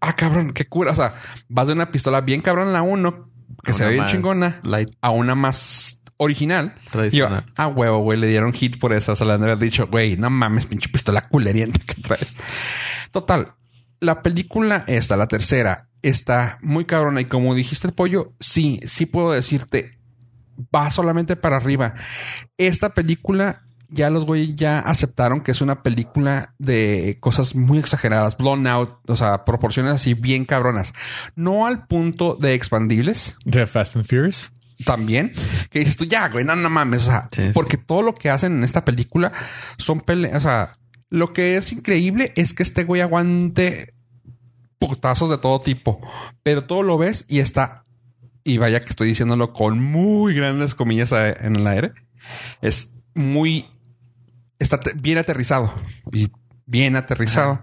[0.00, 0.92] ah, cabrón, qué cura.
[0.92, 1.14] O sea,
[1.48, 3.30] vas de una pistola bien cabrón la uno,
[3.62, 4.90] que se ve bien chingona, Light.
[5.00, 6.74] a una más original.
[6.90, 7.44] Tradicional.
[7.46, 9.12] Yo, ah, huevo, güey, le dieron hit por eso.
[9.12, 12.34] O sea, le han dicho, güey, no mames, pinche pistola culerienta que traes.
[13.10, 13.54] Total,
[14.00, 17.20] la película esta, la tercera, está muy cabrona.
[17.20, 19.98] Y como dijiste, pollo, sí, sí puedo decirte,
[20.74, 21.94] va solamente para arriba.
[22.56, 28.36] Esta película, ya los güeyes ya aceptaron que es una película de cosas muy exageradas,
[28.36, 30.92] blown out, o sea, proporciones así bien cabronas.
[31.36, 34.52] No al punto de expandibles, De Fast and Furious.
[34.84, 35.32] también
[35.70, 37.50] que dices tú ya, güey, no, no mames, o sea, Sí, sí.
[37.54, 39.32] porque todo lo que hacen en esta película
[39.78, 40.76] son peleas, o sea,
[41.10, 43.94] lo que es increíble es que este güey aguante
[44.78, 46.00] putazos de todo tipo,
[46.42, 47.84] pero todo lo ves y está,
[48.44, 51.92] y vaya que estoy diciéndolo con muy grandes comillas en el aire,
[52.62, 53.66] es muy,
[54.58, 55.72] está bien aterrizado
[56.12, 56.28] y
[56.66, 57.62] bien aterrizado.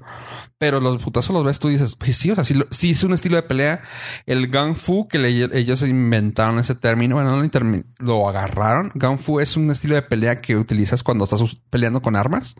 [0.57, 3.03] Pero los putazos los ves tú y dices, pues sí, o sea, sí, sí es
[3.03, 3.81] un estilo de pelea.
[4.25, 8.91] El Gung Fu, que le- ellos inventaron ese término, bueno, no lo, agarraron.
[8.95, 12.55] Gung Fu es un estilo de pelea que utilizas cuando estás peleando con armas.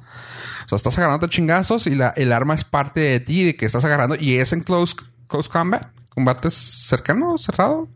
[0.65, 3.65] O sea, estás agarrando chingazos y la, el arma es parte de ti, de que
[3.65, 4.95] estás agarrando y es en close,
[5.27, 7.87] close combat, combate cercano, cerrado.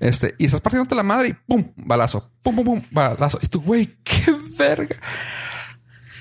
[0.00, 3.38] Este, y estás partiéndote la madre y pum, balazo, pum, pum, pum, balazo.
[3.42, 4.96] Y tú, güey, qué verga.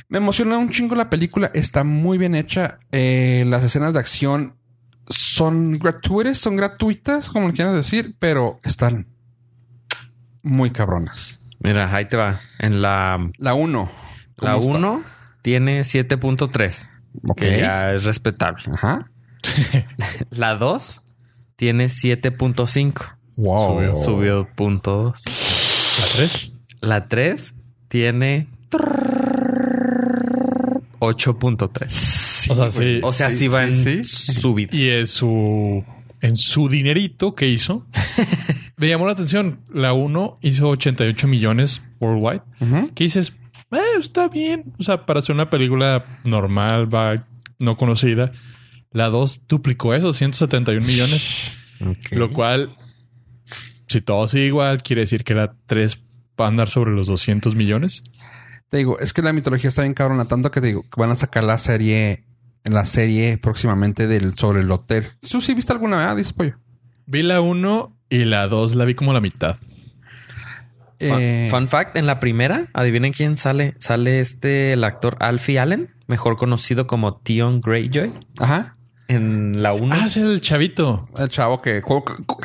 [0.09, 1.51] Me emociona un chingo la película.
[1.53, 2.79] Está muy bien hecha.
[2.91, 4.55] Eh, las escenas de acción
[5.09, 9.07] son gratuitas, son gratuitas, como le quieras decir, pero están
[10.43, 11.39] muy cabronas.
[11.59, 12.39] Mira, ahí te va.
[12.59, 13.91] En la, La 1.
[14.37, 15.03] la 1
[15.41, 16.89] tiene 7.3.
[17.27, 17.37] Ok.
[17.37, 18.63] Que ya es respetable.
[18.73, 19.09] Ajá.
[20.29, 21.03] La 2
[21.55, 23.17] tiene 7.5.
[23.35, 23.69] Wow.
[23.79, 23.97] Subió.
[23.97, 25.23] Subió punto 2.
[25.99, 26.51] ¿La 3?
[26.81, 27.55] La 3
[27.87, 28.49] tiene
[30.99, 32.51] 8.3.
[32.51, 32.99] O sea, sí.
[33.03, 34.75] O sea, sí, Sí, va en sí, subida.
[34.75, 35.83] Y en su,
[36.21, 37.85] en su dinerito que hizo,
[38.77, 39.59] me llamó la atención.
[39.73, 42.41] La 1 hizo 88 millones worldwide.
[42.61, 42.93] Ujú.
[42.93, 43.33] Que dices,
[43.71, 44.73] "Eh, está bien.
[44.79, 47.27] O sea, para hacer una película normal, va
[47.59, 48.31] no conocida.
[48.91, 51.51] La 2 duplicó eso, 171 millones.
[52.11, 52.75] Lo cual,
[53.87, 55.99] si todo sigue igual, quiere decir que la 3
[56.39, 58.01] va a andar sobre los 200 millones.
[58.69, 61.11] Te digo, es que la mitología está bien cabrona, tanto que te digo que van
[61.11, 62.25] a sacar la serie,
[62.63, 65.05] la serie próximamente del sobre el hotel.
[65.29, 66.15] ¿Tú sí viste alguna vez?
[66.17, 66.55] Dices pollo.
[67.05, 69.55] Vi la 1 y la 2 la vi como la mitad.
[70.99, 73.73] Fun, Eh, fun fact, en la primera, adivinen quién sale.
[73.79, 78.13] Sale este, el actor Alfie Allen, mejor conocido como Tion Greyjoy.
[78.39, 78.73] Ajá.
[79.07, 79.87] En la 1.
[79.95, 81.07] Ah, es el chavito.
[81.17, 81.81] El chavo que,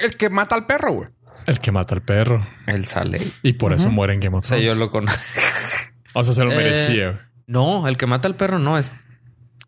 [0.05, 1.09] el que mata al perro, güey.
[1.47, 2.47] El que mata al perro.
[2.67, 3.21] Él sale.
[3.43, 4.73] Y por eso muere en Game of O sea, Thrones.
[4.73, 5.19] yo lo conozco.
[6.15, 7.29] O sea, se lo Eh, merecía.
[7.47, 8.93] No, el que mata al perro no es.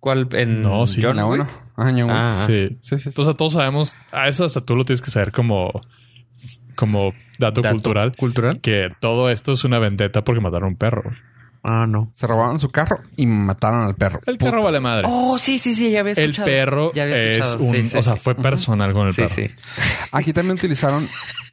[0.00, 0.28] ¿Cuál?
[0.32, 1.00] En No, sí.
[1.02, 1.42] John la Wick?
[1.42, 1.50] uno.
[1.76, 2.10] Ajá, John Wick.
[2.12, 2.68] Ah, Sí.
[2.68, 3.08] Sí, sí, sí.
[3.10, 5.70] Entonces todos sabemos, a eso hasta tú lo tienes que saber como,
[6.76, 8.60] como dato, Dato cultural, cultural.
[8.60, 11.12] que todo esto es una vendetta porque mataron a un perro.
[11.66, 12.10] Ah, no.
[12.14, 14.20] Se robaron su carro y mataron al perro.
[14.26, 15.06] El perro vale madre.
[15.08, 16.44] Oh, sí, sí, sí, ya había el escuchado.
[16.46, 17.64] perro Ya había es escuchado.
[17.64, 18.20] un, Sí, sí, o sea, sí.
[18.22, 19.34] fue personal con el Sí, perro.
[19.34, 19.46] sí.
[20.12, 21.08] Aquí también utilizaron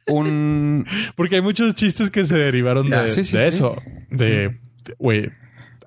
[0.08, 0.84] un...
[1.16, 3.56] Porque hay muchos chistes que se derivaron de, Ah, sí, sí, de sí.
[3.56, 3.76] eso.
[4.10, 4.60] De,
[4.98, 5.30] güey,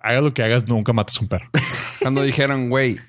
[0.02, 1.50] haga lo que hagas, nunca mates un perro.
[2.02, 3.00] Cuando dijeron, güey...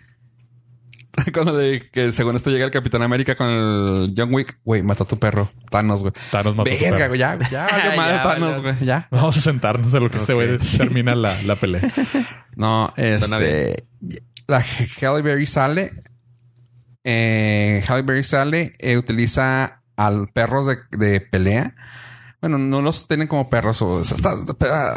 [1.32, 5.04] Cuando le, que según esto llega el Capitán América con el John Wick, güey, mata
[5.04, 5.50] a tu perro.
[5.70, 6.12] Thanos, güey.
[6.30, 7.08] Thanos mató a tu Verga, perro.
[7.08, 9.08] güey, ya, ya, valió madre Ya, Thanos, güey, ya.
[9.10, 11.80] Vamos a sentarnos a lo que este güey termina la, la pelea.
[12.56, 13.86] No, este...
[14.46, 14.58] La
[15.00, 16.02] Halle Berry sale...
[17.02, 21.74] Eh, Halle Berry sale, eh, utiliza al perros de, de pelea.
[22.42, 24.00] Bueno, no los tienen como perros o...
[24.02, 24.36] está,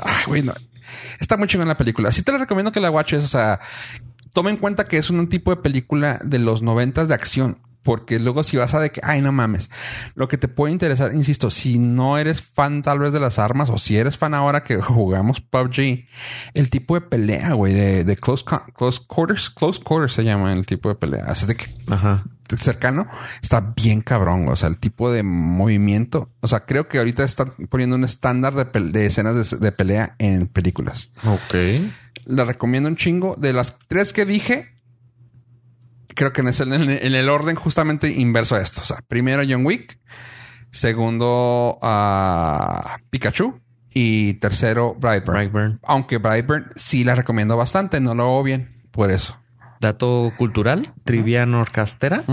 [0.03, 0.53] ay, güey, no.
[1.19, 2.11] Está muy chingón la película.
[2.11, 3.23] Sí te la recomiendo que la watches.
[3.23, 3.59] O sea,
[4.33, 7.59] toma en cuenta que es un tipo de película de los noventas de acción.
[7.81, 9.69] Porque luego si vas a de que, ay, no mames.
[10.13, 13.69] Lo que te puede interesar, insisto, si no eres fan tal vez de las armas
[13.69, 16.05] o si eres fan ahora que jugamos PUBG,
[16.53, 18.43] el tipo de pelea, güey, de, close,
[19.07, 21.23] quarters, close quarters se llama el tipo de pelea.
[21.25, 21.55] Así de
[21.87, 22.25] Ajá.
[22.57, 23.07] Cercano
[23.41, 24.47] está bien cabrón.
[24.49, 26.31] O sea, el tipo de movimiento.
[26.39, 30.47] O sea, creo que ahorita están poniendo un estándar de, escenas de, de pelea en
[30.47, 31.11] películas.
[31.25, 31.55] Ok.
[32.25, 33.35] La recomiendo un chingo.
[33.37, 34.69] De las tres que dije,
[36.19, 38.81] creo que en, el, en el orden justamente inverso a esto.
[38.81, 39.99] O sea, primero John Wick,
[40.69, 43.61] segundo a Pikachu
[43.93, 45.33] y tercero Brightburn.
[45.33, 45.79] Brightburn.
[45.83, 49.38] Aunque Brightburn sí la recomiendo bastante, no lo hago bien por eso.
[49.79, 52.23] Dato cultural, trivia norcastera.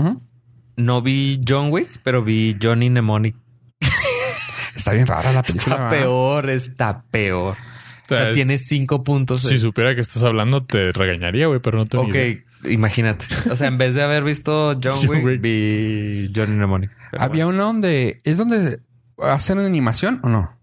[0.75, 3.35] No vi John Wick, pero vi Johnny Mnemonic.
[4.75, 5.75] Está bien rara la película.
[5.75, 5.97] Está ¿verdad?
[5.99, 7.55] peor, está peor.
[8.09, 9.41] O sea, Es- tiene cinco puntos.
[9.41, 12.15] Si supiera que estás hablando, te regañaría, güey, pero no te Ok,
[12.69, 13.25] imagínate.
[13.51, 15.41] O sea, en vez de haber visto John John Wick, Wick.
[15.41, 16.91] vi Johnny Mnemonic.
[17.11, 17.57] Pero Había bueno.
[17.59, 18.79] uno donde es donde
[19.21, 20.56] hacen animación o no?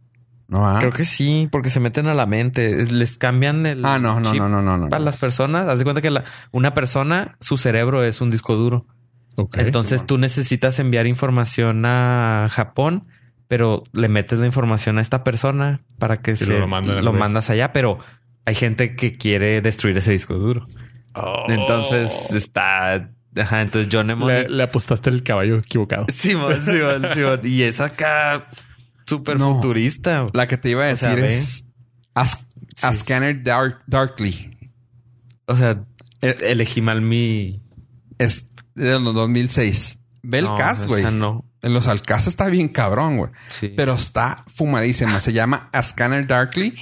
[0.48, 0.76] No, ah.
[0.78, 2.86] Creo que sí, porque se meten a la mente.
[2.86, 3.84] Les cambian el.
[3.84, 4.88] Ah, no, no, chip no, no, no, no.
[4.88, 5.68] Para las personas.
[5.68, 8.86] Haz de cuenta que la- una persona, su cerebro es un disco duro.
[9.36, 9.56] Ok.
[9.58, 13.06] Entonces tú necesitas enviar información a Japón,
[13.48, 17.72] pero le metes la información a esta persona para que se lo lo mandas allá,
[17.72, 17.98] pero
[18.44, 20.66] hay gente que quiere destruir ese disco duro.
[21.14, 21.46] Oh.
[21.48, 23.10] Entonces está.
[23.36, 26.06] Ajá, entonces John le, le apostaste el caballo equivocado.
[26.12, 27.40] Simón, Simón, Simón.
[27.42, 28.46] Y es acá
[29.06, 29.54] súper No.
[29.56, 30.26] futurista.
[30.32, 31.66] La que te iba a O sea, decir es
[32.14, 32.40] Ask,
[32.82, 33.00] a Sí.
[33.00, 34.56] Scanner Dark, Darkly.
[35.46, 35.82] O sea,
[36.22, 37.60] Eh, elegí mal mi.
[38.18, 39.98] Es de los 2006.
[40.22, 41.04] Ve el No, cast, güey.
[41.04, 41.44] no.
[41.60, 43.30] En los al cast está bien cabrón, güey.
[43.48, 43.68] Sí.
[43.76, 45.20] Pero está fumadísima.
[45.20, 46.76] Se llama A Scanner Darkly.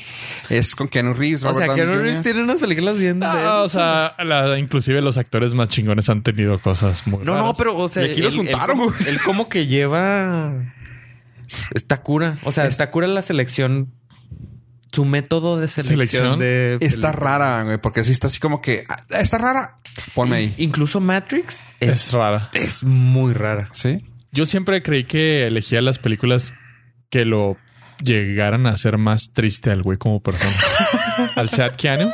[0.48, 1.42] Es con Keanu Reeves.
[1.44, 2.22] o Robert sea, Downey Keanu Reeves Jr.
[2.24, 3.20] tiene unas películas bien.
[3.24, 7.54] Ah, o sea, la- inclusive los actores más chingones han tenido cosas muy No, no,
[7.54, 8.92] pero, o sea, Y aquí los juntaron.
[9.06, 10.52] Él como que lleva.
[11.74, 12.38] Está cura.
[12.44, 13.92] O sea, Es- está cura la selección.
[14.92, 16.38] Su método de selección, ¿Selección?
[16.38, 16.76] de.
[16.82, 17.78] Está rara, güey.
[17.78, 18.84] Porque si está así como que...
[18.90, 19.78] ah, Está rara.
[20.14, 20.54] Ponme ahí.
[20.58, 22.50] Incluso Matrix es, Es rara.
[22.52, 23.70] es muy rara.
[23.72, 24.04] ¿Sí?
[24.32, 26.52] Yo siempre creí que elegía las películas
[27.08, 27.56] que lo
[28.02, 30.52] llegaran a hacer más triste al güey como persona.
[31.36, 32.10] al Sad Keanu.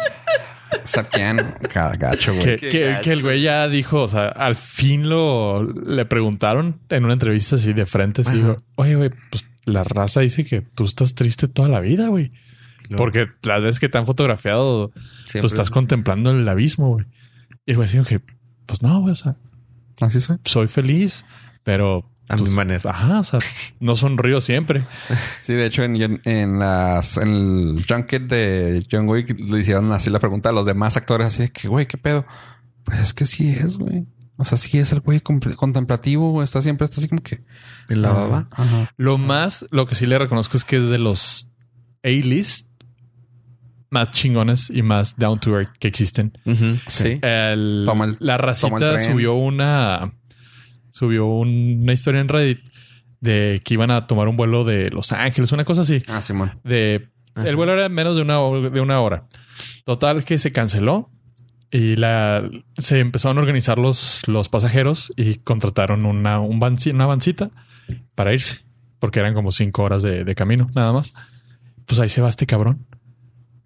[0.85, 1.55] Sarkian.
[1.73, 2.45] Cada gacho, güey.
[2.45, 3.03] Que, Qué que- gacho.
[3.05, 7.57] que el güey ya dijo, o sea, al fin lo le preguntaron en una entrevista
[7.57, 11.49] así de frente, así dijo, oye, güey, pues la raza dice que tú estás triste
[11.49, 12.33] toda la vida, güey.
[12.97, 14.93] Porque las veces que te han fotografiado,
[15.27, 17.07] Siempre- tú estás contemplando el abismo, güey.
[17.67, 18.21] Y el güey dijo que,
[18.65, 19.37] pues no, güey, o sea,
[20.01, 20.39] Así soy.
[20.45, 21.25] soy feliz,
[21.65, 22.11] pero...
[22.29, 22.91] A mi pues, manera.
[22.91, 23.39] Ajá, o sea,
[23.81, 24.85] no sonrío siempre.
[25.41, 30.11] Sí, de hecho, en, en, las, en el junket de John Wick le hicieron así
[30.11, 32.27] la pregunta a los demás actores, así de que, güey, ¿qué pedo?
[32.85, 34.07] Pues es que sí es, güey.
[34.37, 36.45] O sea, sí es el güey contemplativo, güey.
[36.45, 37.43] Está siempre, está así como que...
[37.89, 38.49] En la baba.
[38.53, 38.93] Ajá.
[38.97, 41.51] Lo más, lo que sí le reconozco es que es de los
[42.05, 42.69] A-list
[43.91, 46.33] más chingones y más down to earth que existen.
[46.89, 47.19] Sí.
[47.23, 50.13] El- Toma el- la toma racita el subió una
[50.91, 52.61] subió una historia en Reddit
[53.21, 56.03] de que iban a tomar un vuelo de Los Ángeles, una cosa así.
[56.09, 56.59] Ah, Simón.
[56.65, 57.49] De Ajá.
[57.49, 59.27] el vuelo era menos de una hora, de una hora.
[59.85, 61.11] Total que se canceló
[61.71, 62.49] y la
[62.79, 67.51] se empezaron a organizar los, los pasajeros y contrataron una un una vancita
[68.15, 68.61] para irse
[68.99, 71.13] porque eran como cinco horas de, de camino nada más.
[71.87, 72.87] Pues ahí se va este cabrón.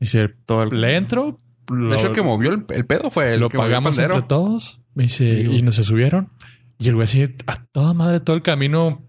[0.00, 1.38] Dice, Todo el- le entro.
[1.70, 3.96] De hecho, el que movió el, el pedo fue el lo que movió el pagamos
[3.96, 4.14] pandero.
[4.14, 4.80] entre todos.
[4.94, 6.30] Me dice, y nos se subieron.
[6.78, 9.02] Y el güey así, a toda madre, todo el camino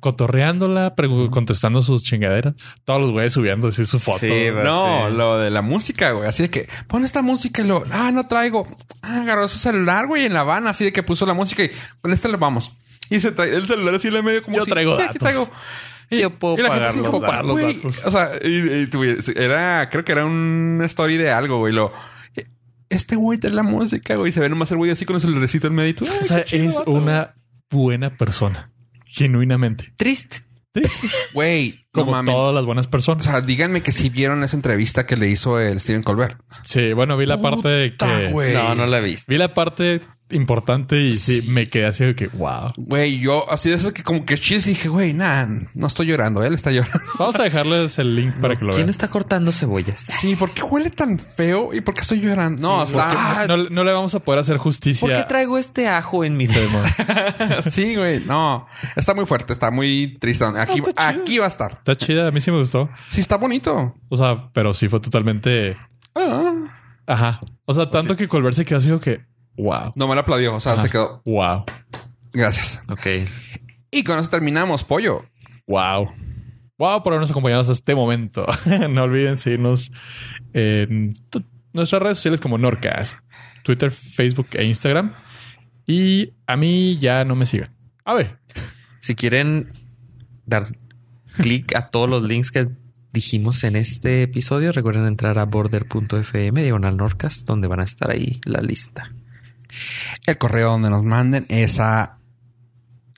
[0.00, 0.94] cotorreándola,
[1.30, 2.54] contestando sus chingaderas.
[2.84, 4.18] Todos los güeyes subiendo así su foto.
[4.18, 4.62] Sí, güey.
[4.64, 5.14] No, sí.
[5.16, 6.28] lo de la música, güey.
[6.28, 8.66] Así de que pon esta música y lo, ah, no traigo.
[9.02, 11.70] Ah, agarró su celular, güey, en la van, así de que puso la música y
[12.00, 12.72] con este le vamos.
[13.10, 15.18] Y se trae el celular así en la medio como Yo si, traigo sí, aquí
[15.18, 15.20] datos.
[15.20, 15.50] traigo.
[16.10, 17.46] Y- Yo puedo y la gente pagar los como, datos.
[17.46, 18.04] los datos.
[18.04, 21.72] O sea, y, y era, creo que era una story de algo, güey.
[21.72, 21.92] Lo,
[22.88, 24.30] este güey trae la música, güey.
[24.30, 25.90] y Se ve nomás el güey así con el celularcito en medio.
[25.90, 27.34] y tú, ay, O sea, es vato, una
[27.70, 28.72] buena persona.
[29.06, 29.92] Genuinamente.
[29.96, 30.42] Triste.
[31.32, 32.34] Güey, no Como mames.
[32.34, 33.24] todas las buenas O personas.
[33.24, 36.38] sea, díganme que si vieron esa entrevista que le hizo el Steven Colbert.
[36.64, 38.30] Sí, bueno, vi la parte de que...
[38.30, 38.52] güey.
[38.52, 39.24] No, no la visto.
[39.26, 42.72] Vi la parte importante y sí, me quedé así de que, wow.
[42.76, 46.06] Güey, yo así de eso que como que chis y dije, güey, nah, no estoy
[46.06, 46.98] llorando, él está llorando.
[47.18, 48.90] Vamos a dejarles el link para que lo ¿Quién vean.
[48.90, 50.00] está cortando cebollas?
[50.00, 52.60] Sí, ¿por qué huele tan feo y por qué estoy llorando?
[52.60, 55.08] No, o sea, No, no le vamos a poder hacer ¿Por justicia.
[55.16, 57.62] qué traigo este ajo en mi tema?
[57.70, 58.66] sí, güey, no,
[58.96, 60.44] está muy fuerte, está muy triste.
[60.44, 61.72] Aquí, No, aquí va a estar.
[61.72, 62.88] Está chida, a mí sí me gustó.
[63.08, 63.94] Sí, está bonito.
[64.08, 65.76] O sea, pero sí fue totalmente.
[66.14, 66.52] Ah,
[67.06, 67.40] Ajá.
[67.64, 69.24] O sea, tanto que Colbert se quedó así que,
[69.56, 69.92] wow.
[69.94, 70.82] no me lo aplaudió, o sea, Ajá.
[70.82, 71.22] se quedó.
[71.24, 71.64] Wow.
[72.32, 72.82] Gracias.
[72.88, 73.28] ok.
[73.90, 75.24] Y con eso terminamos, pollo.
[75.66, 76.10] Wow.
[76.78, 78.46] Wow por habernos acompañado hasta este momento.
[78.90, 79.90] no olviden seguirnos
[80.52, 81.14] en
[81.72, 83.20] nuestras redes sociales como Norcast,
[83.62, 85.14] Twitter, Facebook e Instagram.
[85.86, 87.74] Y a mí ya no me sigan.
[88.04, 88.38] A ver.
[89.00, 89.72] Si quieren
[90.44, 90.66] dar
[91.36, 92.68] clic a todos los links que
[93.12, 98.40] dijimos en este episodio, recuerden entrar a border.fm, diagonal Norcas, donde van a estar ahí
[98.44, 99.12] la lista.
[100.26, 102.18] El correo donde nos manden es a